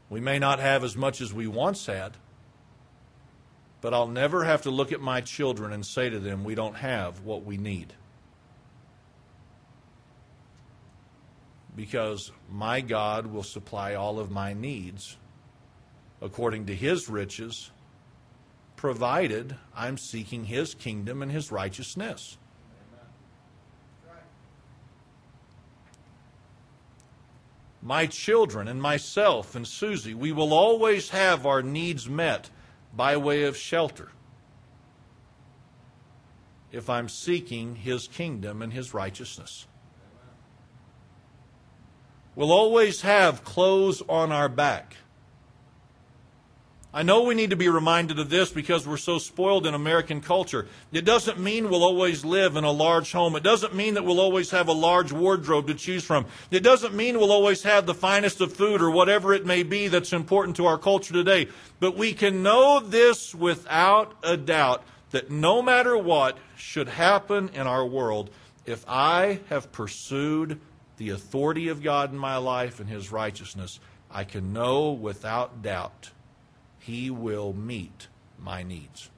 We 0.08 0.20
may 0.20 0.38
not 0.38 0.58
have 0.58 0.82
as 0.82 0.96
much 0.96 1.20
as 1.20 1.34
we 1.34 1.46
once 1.46 1.84
had, 1.86 2.12
but 3.86 3.94
I'll 3.94 4.08
never 4.08 4.42
have 4.42 4.62
to 4.62 4.70
look 4.72 4.90
at 4.90 5.00
my 5.00 5.20
children 5.20 5.72
and 5.72 5.86
say 5.86 6.10
to 6.10 6.18
them, 6.18 6.42
we 6.42 6.56
don't 6.56 6.74
have 6.74 7.20
what 7.20 7.44
we 7.44 7.56
need. 7.56 7.92
Because 11.76 12.32
my 12.50 12.80
God 12.80 13.28
will 13.28 13.44
supply 13.44 13.94
all 13.94 14.18
of 14.18 14.28
my 14.28 14.54
needs 14.54 15.16
according 16.20 16.66
to 16.66 16.74
his 16.74 17.08
riches, 17.08 17.70
provided 18.74 19.54
I'm 19.72 19.98
seeking 19.98 20.46
his 20.46 20.74
kingdom 20.74 21.22
and 21.22 21.30
his 21.30 21.52
righteousness. 21.52 22.38
My 27.80 28.06
children 28.06 28.66
and 28.66 28.82
myself 28.82 29.54
and 29.54 29.64
Susie, 29.64 30.14
we 30.14 30.32
will 30.32 30.52
always 30.52 31.10
have 31.10 31.46
our 31.46 31.62
needs 31.62 32.08
met 32.08 32.50
by 32.96 33.16
way 33.16 33.44
of 33.44 33.56
shelter 33.56 34.10
if 36.72 36.90
I'm 36.90 37.08
seeking 37.08 37.76
his 37.76 38.08
kingdom 38.08 38.62
and 38.62 38.72
his 38.72 38.92
righteousness. 38.92 39.66
We'll 42.34 42.52
always 42.52 43.02
have 43.02 43.44
clothes 43.44 44.02
on 44.08 44.32
our 44.32 44.48
back 44.48 44.96
I 46.96 47.02
know 47.02 47.24
we 47.24 47.34
need 47.34 47.50
to 47.50 47.56
be 47.56 47.68
reminded 47.68 48.18
of 48.18 48.30
this 48.30 48.50
because 48.50 48.86
we're 48.86 48.96
so 48.96 49.18
spoiled 49.18 49.66
in 49.66 49.74
American 49.74 50.22
culture. 50.22 50.66
It 50.92 51.04
doesn't 51.04 51.38
mean 51.38 51.68
we'll 51.68 51.84
always 51.84 52.24
live 52.24 52.56
in 52.56 52.64
a 52.64 52.70
large 52.70 53.12
home. 53.12 53.36
It 53.36 53.42
doesn't 53.42 53.74
mean 53.74 53.92
that 53.94 54.04
we'll 54.06 54.18
always 54.18 54.50
have 54.52 54.68
a 54.68 54.72
large 54.72 55.12
wardrobe 55.12 55.66
to 55.66 55.74
choose 55.74 56.04
from. 56.04 56.24
It 56.50 56.60
doesn't 56.60 56.94
mean 56.94 57.18
we'll 57.18 57.32
always 57.32 57.62
have 57.64 57.84
the 57.84 57.92
finest 57.92 58.40
of 58.40 58.54
food 58.54 58.80
or 58.80 58.90
whatever 58.90 59.34
it 59.34 59.44
may 59.44 59.62
be 59.62 59.88
that's 59.88 60.14
important 60.14 60.56
to 60.56 60.64
our 60.64 60.78
culture 60.78 61.12
today. 61.12 61.48
But 61.80 61.98
we 61.98 62.14
can 62.14 62.42
know 62.42 62.80
this 62.80 63.34
without 63.34 64.14
a 64.22 64.38
doubt 64.38 64.82
that 65.10 65.30
no 65.30 65.60
matter 65.60 65.98
what 65.98 66.38
should 66.56 66.88
happen 66.88 67.50
in 67.50 67.66
our 67.66 67.84
world, 67.84 68.30
if 68.64 68.86
I 68.88 69.40
have 69.50 69.70
pursued 69.70 70.60
the 70.96 71.10
authority 71.10 71.68
of 71.68 71.82
God 71.82 72.10
in 72.10 72.16
my 72.16 72.38
life 72.38 72.80
and 72.80 72.88
His 72.88 73.12
righteousness, 73.12 73.80
I 74.10 74.24
can 74.24 74.54
know 74.54 74.92
without 74.92 75.60
doubt 75.60 76.12
he 76.86 77.10
will 77.10 77.52
meet 77.52 78.06
my 78.38 78.62
needs. 78.62 79.10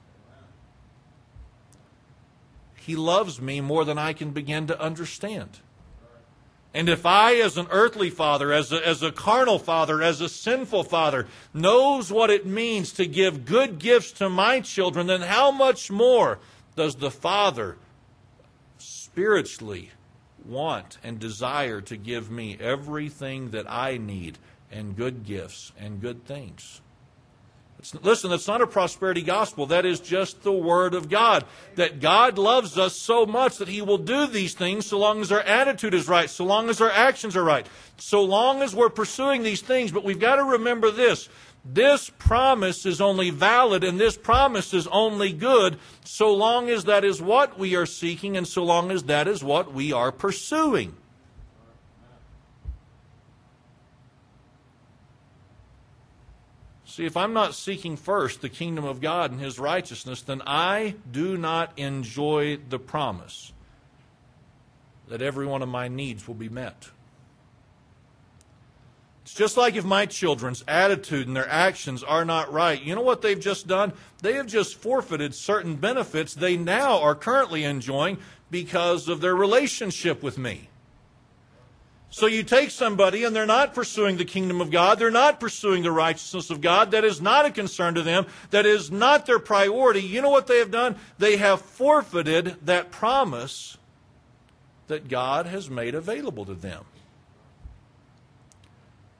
He 2.75 2.95
loves 2.95 3.39
me 3.39 3.61
more 3.61 3.85
than 3.85 3.99
I 3.99 4.13
can 4.13 4.31
begin 4.31 4.65
to 4.67 4.81
understand. 4.81 5.59
And 6.73 6.89
if 6.89 7.05
I, 7.05 7.35
as 7.35 7.57
an 7.57 7.67
earthly 7.69 8.09
father, 8.09 8.51
as 8.51 8.71
a, 8.71 8.87
as 8.87 9.03
a 9.03 9.11
carnal 9.11 9.59
father, 9.59 10.01
as 10.01 10.19
a 10.19 10.29
sinful 10.29 10.83
father, 10.83 11.27
knows 11.53 12.11
what 12.11 12.31
it 12.31 12.47
means 12.47 12.91
to 12.93 13.05
give 13.05 13.45
good 13.45 13.77
gifts 13.77 14.13
to 14.13 14.29
my 14.29 14.61
children, 14.61 15.05
then 15.05 15.21
how 15.21 15.51
much 15.51 15.91
more 15.91 16.39
does 16.75 16.95
the 16.95 17.11
Father 17.11 17.77
spiritually 18.79 19.91
want 20.43 20.97
and 21.03 21.19
desire 21.19 21.81
to 21.81 21.97
give 21.97 22.31
me 22.31 22.57
everything 22.59 23.51
that 23.51 23.69
I 23.69 23.97
need 23.97 24.39
and 24.71 24.95
good 24.95 25.23
gifts 25.23 25.71
and 25.77 26.01
good 26.01 26.25
things? 26.25 26.81
Listen, 28.01 28.29
that's 28.29 28.47
not 28.47 28.61
a 28.61 28.67
prosperity 28.67 29.21
gospel. 29.21 29.65
That 29.67 29.85
is 29.85 29.99
just 29.99 30.43
the 30.43 30.51
Word 30.51 30.93
of 30.93 31.09
God. 31.09 31.45
That 31.75 31.99
God 31.99 32.37
loves 32.37 32.77
us 32.77 32.95
so 32.95 33.25
much 33.25 33.57
that 33.57 33.67
He 33.67 33.81
will 33.81 33.97
do 33.97 34.27
these 34.27 34.53
things 34.53 34.85
so 34.85 34.99
long 34.99 35.21
as 35.21 35.31
our 35.31 35.41
attitude 35.41 35.93
is 35.93 36.07
right, 36.07 36.29
so 36.29 36.45
long 36.45 36.69
as 36.69 36.81
our 36.81 36.91
actions 36.91 37.35
are 37.35 37.43
right, 37.43 37.67
so 37.97 38.23
long 38.23 38.61
as 38.61 38.75
we're 38.75 38.89
pursuing 38.89 39.43
these 39.43 39.61
things. 39.61 39.91
But 39.91 40.03
we've 40.03 40.19
got 40.19 40.35
to 40.35 40.43
remember 40.43 40.91
this. 40.91 41.29
This 41.65 42.09
promise 42.09 42.85
is 42.85 43.01
only 43.01 43.29
valid 43.29 43.83
and 43.83 43.99
this 43.99 44.17
promise 44.17 44.73
is 44.73 44.87
only 44.87 45.33
good 45.33 45.77
so 46.05 46.33
long 46.33 46.69
as 46.69 46.85
that 46.85 47.03
is 47.03 47.21
what 47.21 47.59
we 47.59 47.75
are 47.75 47.85
seeking 47.85 48.37
and 48.37 48.47
so 48.47 48.63
long 48.63 48.91
as 48.91 49.03
that 49.03 49.27
is 49.27 49.43
what 49.43 49.73
we 49.73 49.91
are 49.91 50.11
pursuing. 50.11 50.95
See, 56.89 57.05
if 57.05 57.15
I'm 57.15 57.33
not 57.33 57.53
seeking 57.53 57.95
first 57.97 58.41
the 58.41 58.49
kingdom 58.49 58.83
of 58.83 58.99
God 58.99 59.31
and 59.31 59.39
his 59.39 59.59
righteousness, 59.59 60.23
then 60.23 60.41
I 60.47 60.95
do 61.11 61.37
not 61.37 61.77
enjoy 61.77 62.57
the 62.67 62.79
promise 62.79 63.53
that 65.07 65.21
every 65.21 65.45
one 65.45 65.61
of 65.61 65.69
my 65.69 65.87
needs 65.87 66.27
will 66.27 66.33
be 66.33 66.49
met. 66.49 66.89
It's 69.21 69.35
just 69.35 69.55
like 69.55 69.75
if 69.75 69.85
my 69.85 70.07
children's 70.07 70.63
attitude 70.67 71.27
and 71.27 71.35
their 71.35 71.47
actions 71.47 72.03
are 72.03 72.25
not 72.25 72.51
right. 72.51 72.81
You 72.81 72.95
know 72.95 73.01
what 73.01 73.21
they've 73.21 73.39
just 73.39 73.67
done? 73.67 73.93
They 74.23 74.33
have 74.33 74.47
just 74.47 74.75
forfeited 74.75 75.35
certain 75.35 75.75
benefits 75.75 76.33
they 76.33 76.57
now 76.57 76.99
are 77.01 77.13
currently 77.13 77.65
enjoying 77.65 78.17
because 78.49 79.07
of 79.07 79.21
their 79.21 79.35
relationship 79.35 80.23
with 80.23 80.39
me. 80.39 80.69
So 82.11 82.25
you 82.25 82.43
take 82.43 82.71
somebody 82.71 83.23
and 83.23 83.35
they're 83.35 83.45
not 83.45 83.75
pursuing 83.75 84.17
the 84.17 84.25
kingdom 84.25 84.61
of 84.61 84.71
God, 84.71 84.97
they're 84.97 85.11
not 85.11 85.39
pursuing 85.39 85.83
the 85.83 85.91
righteousness 85.91 86.49
of 86.49 86.59
God, 86.59 86.91
that 86.91 87.05
is 87.05 87.21
not 87.21 87.45
a 87.45 87.51
concern 87.51 87.93
to 87.95 88.01
them, 88.01 88.25
that 88.49 88.65
is 88.65 88.89
not 88.89 89.25
their 89.25 89.39
priority. 89.39 90.01
You 90.01 90.21
know 90.21 90.29
what 90.29 90.47
they 90.47 90.57
have 90.57 90.71
done? 90.71 90.95
They 91.19 91.37
have 91.37 91.61
forfeited 91.61 92.65
that 92.65 92.89
promise 92.91 93.77
that 94.87 95.07
God 95.07 95.45
has 95.45 95.69
made 95.69 95.93
available 95.93 96.45
to 96.45 96.55
them. 96.55 96.85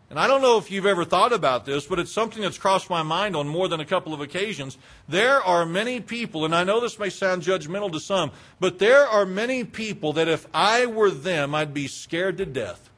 And 0.09 0.19
I 0.19 0.25
don't 0.25 0.41
know 0.41 0.57
if 0.57 0.71
you've 0.71 0.87
ever 0.87 1.05
thought 1.05 1.33
about 1.33 1.65
this, 1.65 1.85
but 1.85 1.99
it's 1.99 2.11
something 2.11 2.41
that's 2.41 2.57
crossed 2.57 2.89
my 2.89 3.03
mind 3.03 3.35
on 3.35 3.47
more 3.47 3.67
than 3.67 3.79
a 3.79 3.85
couple 3.85 4.11
of 4.11 4.21
occasions. 4.21 4.77
There 5.07 5.39
are 5.39 5.67
many 5.67 5.99
people, 5.99 6.45
and 6.45 6.55
I 6.55 6.63
know 6.63 6.79
this 6.79 6.97
may 6.97 7.11
sound 7.11 7.43
judgmental 7.43 7.91
to 7.91 7.99
some, 7.99 8.31
but 8.59 8.79
there 8.79 9.05
are 9.05 9.25
many 9.25 9.63
people 9.63 10.13
that 10.13 10.27
if 10.27 10.47
I 10.51 10.87
were 10.87 11.11
them, 11.11 11.53
I'd 11.53 11.75
be 11.75 11.87
scared 11.87 12.37
to 12.39 12.45
death. 12.47 12.89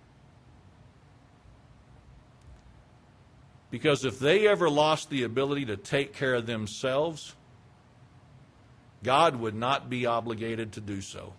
Because 3.71 4.05
if 4.05 4.17
they 4.17 4.47
ever 4.47 4.69
lost 4.69 5.09
the 5.09 5.23
ability 5.23 5.65
to 5.65 5.77
take 5.77 6.13
care 6.13 6.35
of 6.35 6.45
themselves, 6.45 7.35
God 9.03 9.35
would 9.37 9.55
not 9.55 9.89
be 9.89 10.05
obligated 10.05 10.73
to 10.73 10.81
do 10.81 11.01
so. 11.01 11.33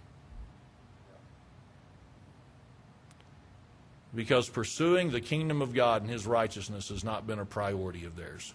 Because 4.15 4.49
pursuing 4.49 5.11
the 5.11 5.21
kingdom 5.21 5.63
of 5.63 5.75
God 5.75 6.03
and 6.03 6.11
his 6.11 6.27
righteousness 6.27 6.89
has 6.89 7.03
not 7.03 7.27
been 7.27 7.39
a 7.39 7.47
priority 7.47 8.05
of 8.05 8.17
theirs. 8.17 8.55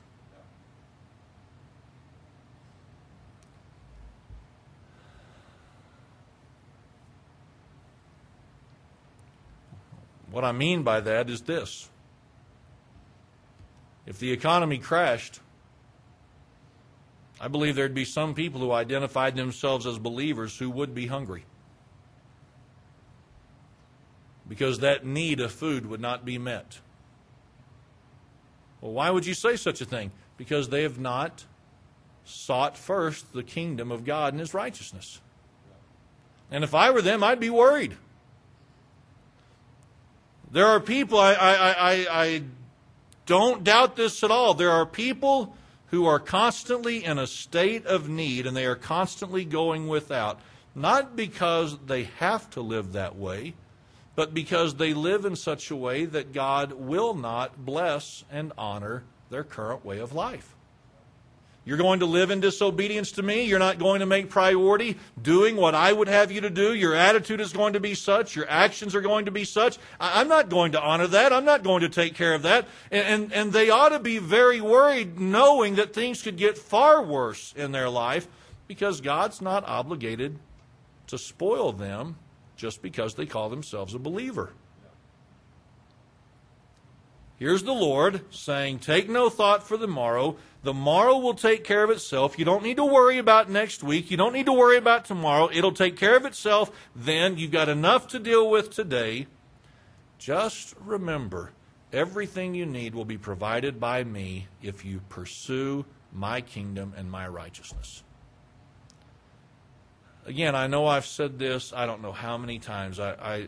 What 10.29 10.43
I 10.43 10.51
mean 10.51 10.83
by 10.83 10.99
that 10.99 11.29
is 11.29 11.41
this 11.41 11.89
if 14.05 14.19
the 14.19 14.31
economy 14.31 14.77
crashed 14.77 15.39
I 17.39 17.47
believe 17.47 17.75
there'd 17.75 17.93
be 17.93 18.05
some 18.05 18.33
people 18.33 18.59
who 18.59 18.71
identified 18.71 19.35
themselves 19.35 19.85
as 19.85 19.99
believers 19.99 20.57
who 20.57 20.69
would 20.71 20.95
be 20.95 21.07
hungry. 21.07 21.43
Because 24.47 24.79
that 24.79 25.05
need 25.05 25.39
of 25.39 25.51
food 25.51 25.85
would 25.87 25.99
not 25.99 26.23
be 26.23 26.37
met. 26.37 26.79
Well, 28.81 28.93
why 28.93 29.09
would 29.09 29.25
you 29.25 29.33
say 29.33 29.55
such 29.55 29.81
a 29.81 29.85
thing? 29.85 30.11
Because 30.37 30.69
they 30.69 30.83
have 30.83 30.99
not 30.99 31.45
sought 32.23 32.77
first 32.77 33.33
the 33.33 33.43
kingdom 33.43 33.91
of 33.91 34.05
God 34.05 34.33
and 34.33 34.39
his 34.39 34.53
righteousness. 34.53 35.21
And 36.51 36.63
if 36.63 36.73
I 36.75 36.91
were 36.91 37.01
them, 37.01 37.23
I'd 37.23 37.39
be 37.39 37.49
worried. 37.49 37.97
There 40.51 40.67
are 40.67 40.79
people, 40.79 41.19
I, 41.19 41.33
I, 41.33 41.71
I, 41.71 42.07
I 42.09 42.43
don't 43.25 43.63
doubt 43.63 43.95
this 43.95 44.23
at 44.23 44.31
all. 44.31 44.53
There 44.53 44.71
are 44.71 44.85
people 44.85 45.55
who 45.87 46.05
are 46.05 46.19
constantly 46.19 47.03
in 47.03 47.17
a 47.17 47.27
state 47.27 47.85
of 47.85 48.07
need 48.07 48.45
and 48.45 48.55
they 48.55 48.65
are 48.65 48.75
constantly 48.75 49.43
going 49.45 49.87
without, 49.87 50.39
not 50.75 51.15
because 51.15 51.77
they 51.87 52.03
have 52.19 52.49
to 52.51 52.61
live 52.61 52.93
that 52.93 53.15
way, 53.17 53.55
but 54.17 54.33
because 54.33 54.73
they 54.75 54.95
live 54.95 55.25
in 55.25 55.35
such 55.35 55.69
a 55.69 55.75
way 55.75 56.03
that 56.03 56.33
God 56.33 56.73
will 56.73 57.13
not 57.13 57.63
bless 57.63 58.25
and 58.31 58.51
honor 58.57 59.03
their 59.29 59.43
current 59.43 59.85
way 59.85 59.99
of 59.99 60.11
life. 60.11 60.55
You're 61.65 61.77
going 61.77 61.99
to 61.99 62.07
live 62.07 62.31
in 62.31 62.39
disobedience 62.39 63.11
to 63.11 63.21
me. 63.21 63.43
You're 63.43 63.59
not 63.59 63.77
going 63.77 63.99
to 63.99 64.07
make 64.07 64.31
priority 64.31 64.97
doing 65.21 65.55
what 65.55 65.75
I 65.75 65.93
would 65.93 66.07
have 66.07 66.31
you 66.31 66.41
to 66.41 66.49
do. 66.49 66.73
Your 66.73 66.95
attitude 66.95 67.39
is 67.39 67.53
going 67.53 67.73
to 67.73 67.79
be 67.79 67.93
such. 67.93 68.35
Your 68.35 68.49
actions 68.49 68.95
are 68.95 69.01
going 69.01 69.25
to 69.25 69.31
be 69.31 69.43
such. 69.43 69.77
I'm 69.99 70.27
not 70.27 70.49
going 70.49 70.71
to 70.71 70.81
honor 70.81 71.07
that. 71.07 71.31
I'm 71.31 71.45
not 71.45 71.61
going 71.61 71.81
to 71.81 71.89
take 71.89 72.15
care 72.15 72.33
of 72.33 72.41
that. 72.41 72.67
And, 72.89 73.05
and, 73.05 73.33
and 73.33 73.53
they 73.53 73.69
ought 73.69 73.89
to 73.89 73.99
be 73.99 74.17
very 74.17 74.61
worried 74.61 75.19
knowing 75.19 75.75
that 75.75 75.93
things 75.93 76.23
could 76.23 76.37
get 76.37 76.57
far 76.57 77.03
worse 77.03 77.53
in 77.55 77.71
their 77.71 77.89
life 77.89 78.27
because 78.67 78.99
God's 78.99 79.41
not 79.41 79.63
obligated 79.67 80.39
to 81.05 81.19
spoil 81.19 81.71
them 81.71 82.15
just 82.57 82.81
because 82.81 83.15
they 83.15 83.25
call 83.25 83.49
themselves 83.49 83.93
a 83.93 83.99
believer. 83.99 84.51
Here's 87.37 87.61
the 87.63 87.73
Lord 87.73 88.21
saying, 88.33 88.79
Take 88.79 89.07
no 89.07 89.29
thought 89.29 89.65
for 89.65 89.77
the 89.77 89.87
morrow. 89.87 90.37
The 90.63 90.73
morrow 90.73 91.19
will 91.19 91.35
take 91.35 91.63
care 91.63 91.83
of 91.83 91.91
itself. 91.91 92.39
You 92.39 92.45
don't 92.45 92.63
need 92.63 92.77
to 92.77 92.85
worry 92.85 93.19
about 93.19 93.49
next 93.49 93.83
week. 93.83 94.09
You 94.09 94.17
don't 94.17 94.33
need 94.33 94.47
to 94.47 94.53
worry 94.53 94.77
about 94.77 95.05
tomorrow. 95.05 95.47
It'll 95.53 95.71
take 95.71 95.95
care 95.95 96.17
of 96.17 96.25
itself 96.25 96.71
then. 96.95 97.37
You've 97.37 97.51
got 97.51 97.69
enough 97.69 98.07
to 98.09 98.19
deal 98.19 98.49
with 98.49 98.71
today. 98.71 99.27
Just 100.17 100.73
remember 100.83 101.51
everything 101.93 102.55
you 102.55 102.65
need 102.65 102.95
will 102.95 103.05
be 103.05 103.19
provided 103.19 103.79
by 103.79 104.03
me 104.03 104.47
if 104.63 104.83
you 104.83 105.01
pursue 105.07 105.85
my 106.11 106.41
kingdom 106.41 106.93
and 106.97 107.09
my 107.09 107.27
righteousness. 107.27 108.03
Again, 110.27 110.55
I 110.55 110.67
know 110.67 110.85
I've 110.85 111.05
said 111.05 111.39
this, 111.39 111.71
I 111.73 111.85
don't 111.85 112.01
know 112.01 112.11
how 112.11 112.37
many 112.37 112.59
times. 112.59 112.99
I, 112.99 113.11
I 113.13 113.47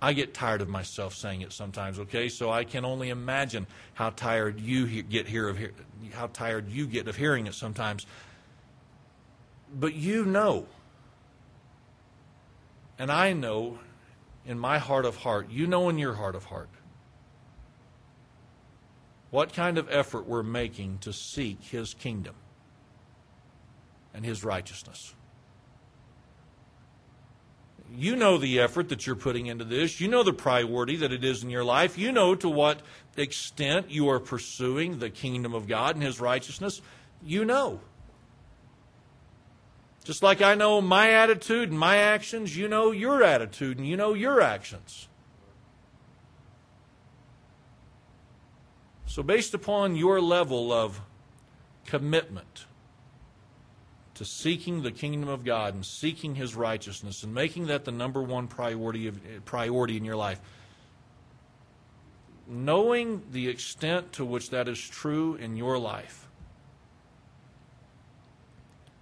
I 0.00 0.12
get 0.12 0.32
tired 0.32 0.60
of 0.60 0.68
myself 0.68 1.12
saying 1.16 1.40
it 1.40 1.52
sometimes, 1.52 1.98
okay? 1.98 2.28
So 2.28 2.52
I 2.52 2.62
can 2.62 2.84
only 2.84 3.08
imagine 3.08 3.66
how 3.94 4.10
tired 4.10 4.60
you 4.60 5.02
get 5.02 5.26
here 5.26 5.48
of 5.48 5.58
how 6.12 6.28
tired 6.28 6.70
you 6.70 6.86
get 6.86 7.08
of 7.08 7.16
hearing 7.16 7.48
it 7.48 7.54
sometimes. 7.54 8.06
But 9.74 9.94
you 9.94 10.24
know, 10.24 10.66
and 12.96 13.10
I 13.10 13.32
know 13.32 13.80
in 14.46 14.56
my 14.56 14.78
heart 14.78 15.04
of 15.04 15.16
heart, 15.16 15.50
you 15.50 15.66
know 15.66 15.88
in 15.88 15.98
your 15.98 16.14
heart 16.14 16.36
of 16.36 16.44
heart, 16.44 16.70
what 19.30 19.52
kind 19.52 19.78
of 19.78 19.90
effort 19.90 20.28
we're 20.28 20.44
making 20.44 20.98
to 20.98 21.12
seek 21.12 21.60
His 21.64 21.92
kingdom 21.92 22.36
and 24.14 24.24
His 24.24 24.44
righteousness 24.44 25.14
you 27.94 28.16
know 28.16 28.38
the 28.38 28.60
effort 28.60 28.88
that 28.90 29.06
you're 29.06 29.16
putting 29.16 29.46
into 29.46 29.64
this. 29.64 30.00
You 30.00 30.08
know 30.08 30.22
the 30.22 30.32
priority 30.32 30.96
that 30.96 31.12
it 31.12 31.24
is 31.24 31.42
in 31.42 31.50
your 31.50 31.64
life. 31.64 31.96
You 31.96 32.12
know 32.12 32.34
to 32.34 32.48
what 32.48 32.82
extent 33.16 33.90
you 33.90 34.08
are 34.08 34.20
pursuing 34.20 34.98
the 34.98 35.10
kingdom 35.10 35.54
of 35.54 35.66
God 35.66 35.94
and 35.94 36.04
His 36.04 36.20
righteousness. 36.20 36.82
You 37.22 37.44
know. 37.44 37.80
Just 40.04 40.22
like 40.22 40.40
I 40.40 40.54
know 40.54 40.80
my 40.80 41.10
attitude 41.12 41.70
and 41.70 41.78
my 41.78 41.96
actions, 41.96 42.56
you 42.56 42.68
know 42.68 42.92
your 42.92 43.22
attitude 43.22 43.78
and 43.78 43.86
you 43.86 43.96
know 43.96 44.14
your 44.14 44.40
actions. 44.40 45.08
So, 49.06 49.22
based 49.22 49.54
upon 49.54 49.96
your 49.96 50.20
level 50.20 50.72
of 50.72 51.00
commitment, 51.84 52.66
to 54.18 54.24
seeking 54.24 54.82
the 54.82 54.90
kingdom 54.90 55.28
of 55.28 55.44
God 55.44 55.74
and 55.74 55.86
seeking 55.86 56.34
His 56.34 56.56
righteousness 56.56 57.22
and 57.22 57.32
making 57.32 57.68
that 57.68 57.84
the 57.84 57.92
number 57.92 58.20
one 58.20 58.48
priority 58.48 59.06
of, 59.06 59.20
priority 59.44 59.96
in 59.96 60.04
your 60.04 60.16
life. 60.16 60.40
Knowing 62.48 63.22
the 63.30 63.48
extent 63.48 64.12
to 64.14 64.24
which 64.24 64.50
that 64.50 64.66
is 64.66 64.80
true 64.80 65.36
in 65.36 65.56
your 65.56 65.78
life, 65.78 66.26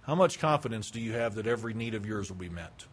how 0.01 0.13
much 0.13 0.37
confidence 0.37 0.91
do 0.91 1.01
you 1.01 1.13
have 1.13 1.33
that 1.33 1.47
every 1.47 1.73
need 1.73 1.95
of 1.95 2.05
yours 2.05 2.29
will 2.29 2.37
be 2.37 2.49
met? 2.49 2.85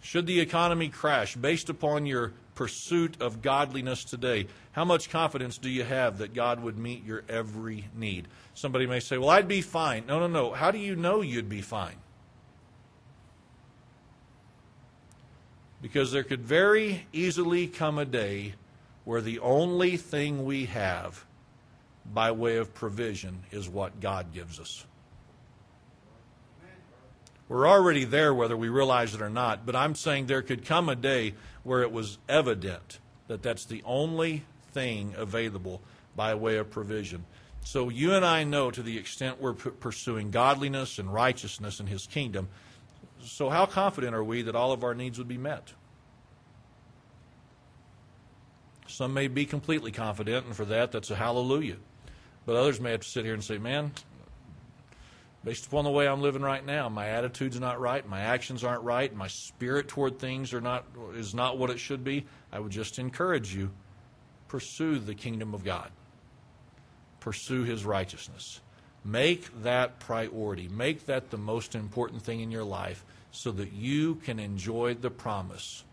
Should 0.00 0.26
the 0.26 0.38
economy 0.38 0.90
crash 0.90 1.34
based 1.34 1.68
upon 1.68 2.06
your 2.06 2.34
pursuit 2.56 3.20
of 3.20 3.42
godliness 3.42 4.02
today, 4.02 4.48
how 4.72 4.84
much 4.84 5.10
confidence 5.10 5.58
do 5.58 5.70
you 5.70 5.84
have 5.84 6.18
that 6.18 6.34
God 6.34 6.60
would 6.60 6.76
meet 6.76 7.04
your 7.04 7.22
every 7.28 7.84
need? 7.94 8.26
Somebody 8.54 8.86
may 8.86 8.98
say, 8.98 9.18
Well, 9.18 9.30
I'd 9.30 9.46
be 9.46 9.62
fine. 9.62 10.06
No, 10.06 10.18
no, 10.18 10.26
no. 10.26 10.52
How 10.52 10.72
do 10.72 10.78
you 10.78 10.96
know 10.96 11.20
you'd 11.20 11.48
be 11.48 11.60
fine? 11.60 11.96
Because 15.80 16.10
there 16.10 16.24
could 16.24 16.42
very 16.42 17.06
easily 17.12 17.68
come 17.68 17.98
a 17.98 18.04
day 18.04 18.54
where 19.04 19.20
the 19.20 19.38
only 19.38 19.96
thing 19.96 20.44
we 20.44 20.64
have 20.64 21.24
by 22.12 22.32
way 22.32 22.56
of 22.56 22.74
provision 22.74 23.44
is 23.52 23.68
what 23.68 24.00
God 24.00 24.32
gives 24.32 24.58
us. 24.58 24.84
We're 27.48 27.68
already 27.68 28.04
there 28.04 28.34
whether 28.34 28.56
we 28.56 28.68
realize 28.68 29.14
it 29.14 29.22
or 29.22 29.30
not, 29.30 29.64
but 29.64 29.76
I'm 29.76 29.94
saying 29.94 30.26
there 30.26 30.42
could 30.42 30.64
come 30.64 30.88
a 30.88 30.96
day 30.96 31.34
where 31.62 31.82
it 31.82 31.92
was 31.92 32.18
evident 32.28 32.98
that 33.28 33.42
that's 33.42 33.64
the 33.64 33.82
only 33.84 34.44
thing 34.72 35.14
available 35.16 35.80
by 36.16 36.34
way 36.34 36.56
of 36.56 36.70
provision. 36.70 37.24
So 37.62 37.88
you 37.88 38.14
and 38.14 38.24
I 38.24 38.44
know 38.44 38.70
to 38.70 38.82
the 38.82 38.96
extent 38.98 39.40
we're 39.40 39.54
p- 39.54 39.70
pursuing 39.70 40.30
godliness 40.30 40.98
and 40.98 41.12
righteousness 41.12 41.80
in 41.80 41.86
His 41.86 42.06
kingdom, 42.06 42.48
so 43.22 43.48
how 43.48 43.66
confident 43.66 44.14
are 44.14 44.24
we 44.24 44.42
that 44.42 44.54
all 44.54 44.72
of 44.72 44.84
our 44.84 44.94
needs 44.94 45.18
would 45.18 45.28
be 45.28 45.38
met? 45.38 45.72
Some 48.86 49.14
may 49.14 49.28
be 49.28 49.46
completely 49.46 49.90
confident, 49.90 50.46
and 50.46 50.54
for 50.54 50.64
that, 50.66 50.92
that's 50.92 51.10
a 51.10 51.16
hallelujah. 51.16 51.76
But 52.44 52.56
others 52.56 52.80
may 52.80 52.92
have 52.92 53.00
to 53.00 53.08
sit 53.08 53.24
here 53.24 53.34
and 53.34 53.42
say, 53.42 53.58
man, 53.58 53.92
based 55.46 55.66
upon 55.66 55.84
the 55.84 55.90
way 55.92 56.08
I'm 56.08 56.22
living 56.22 56.42
right 56.42 56.66
now, 56.66 56.88
my 56.88 57.06
attitude's 57.06 57.60
not 57.60 57.80
right, 57.80 58.06
my 58.06 58.18
actions 58.18 58.64
aren't 58.64 58.82
right, 58.82 59.14
my 59.14 59.28
spirit 59.28 59.86
toward 59.86 60.18
things 60.18 60.52
are 60.52 60.60
not 60.60 60.84
is 61.14 61.36
not 61.36 61.56
what 61.56 61.70
it 61.70 61.78
should 61.78 62.02
be. 62.02 62.26
I 62.52 62.58
would 62.58 62.72
just 62.72 62.98
encourage 62.98 63.54
you 63.54 63.70
pursue 64.48 64.98
the 64.98 65.14
kingdom 65.14 65.54
of 65.54 65.64
God. 65.64 65.92
Pursue 67.20 67.62
his 67.62 67.84
righteousness. 67.84 68.60
Make 69.04 69.62
that 69.62 70.00
priority. 70.00 70.66
Make 70.66 71.06
that 71.06 71.30
the 71.30 71.38
most 71.38 71.76
important 71.76 72.22
thing 72.22 72.40
in 72.40 72.50
your 72.50 72.64
life 72.64 73.04
so 73.30 73.52
that 73.52 73.72
you 73.72 74.16
can 74.16 74.40
enjoy 74.40 74.94
the 74.94 75.10
promise 75.10 75.84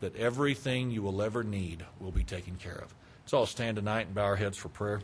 that 0.00 0.14
everything 0.16 0.90
you 0.90 1.00
will 1.00 1.22
ever 1.22 1.42
need 1.42 1.86
will 2.00 2.12
be 2.12 2.24
taken 2.24 2.56
care 2.56 2.76
of. 2.82 2.94
Let's 3.22 3.32
all 3.32 3.46
stand 3.46 3.76
tonight 3.76 4.06
and 4.06 4.14
bow 4.14 4.24
our 4.24 4.36
heads 4.36 4.58
for 4.58 4.68
prayer. 4.68 5.00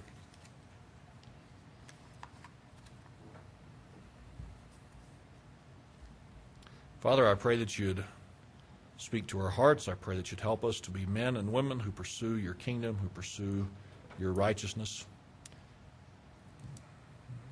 Father, 7.01 7.27
I 7.27 7.35
pray 7.35 7.57
that 7.57 7.79
you'd 7.79 8.05
speak 8.99 9.27
to 9.29 9.41
our 9.41 9.49
hearts. 9.49 9.89
I 9.89 9.95
pray 9.95 10.17
that 10.17 10.31
you'd 10.31 10.41
help 10.41 10.67
us 10.67 10.81
to 10.81 10.91
be 10.91 11.07
men 11.07 11.37
and 11.37 11.51
women 11.51 11.81
who 11.81 11.91
pursue 11.91 12.37
your 12.37 12.53
kingdom, 12.55 12.99
who 13.01 13.09
pursue 13.09 13.67
your 14.19 14.33
righteousness. 14.33 15.07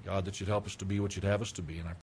God, 0.04 0.26
that 0.26 0.38
you'd 0.38 0.50
help 0.50 0.66
us 0.66 0.76
to 0.76 0.84
be 0.84 1.00
what 1.00 1.16
you'd 1.16 1.24
have 1.24 1.40
us 1.40 1.50
to 1.52 1.62
be. 1.62 1.78
And 1.78 1.88
I 1.88 1.94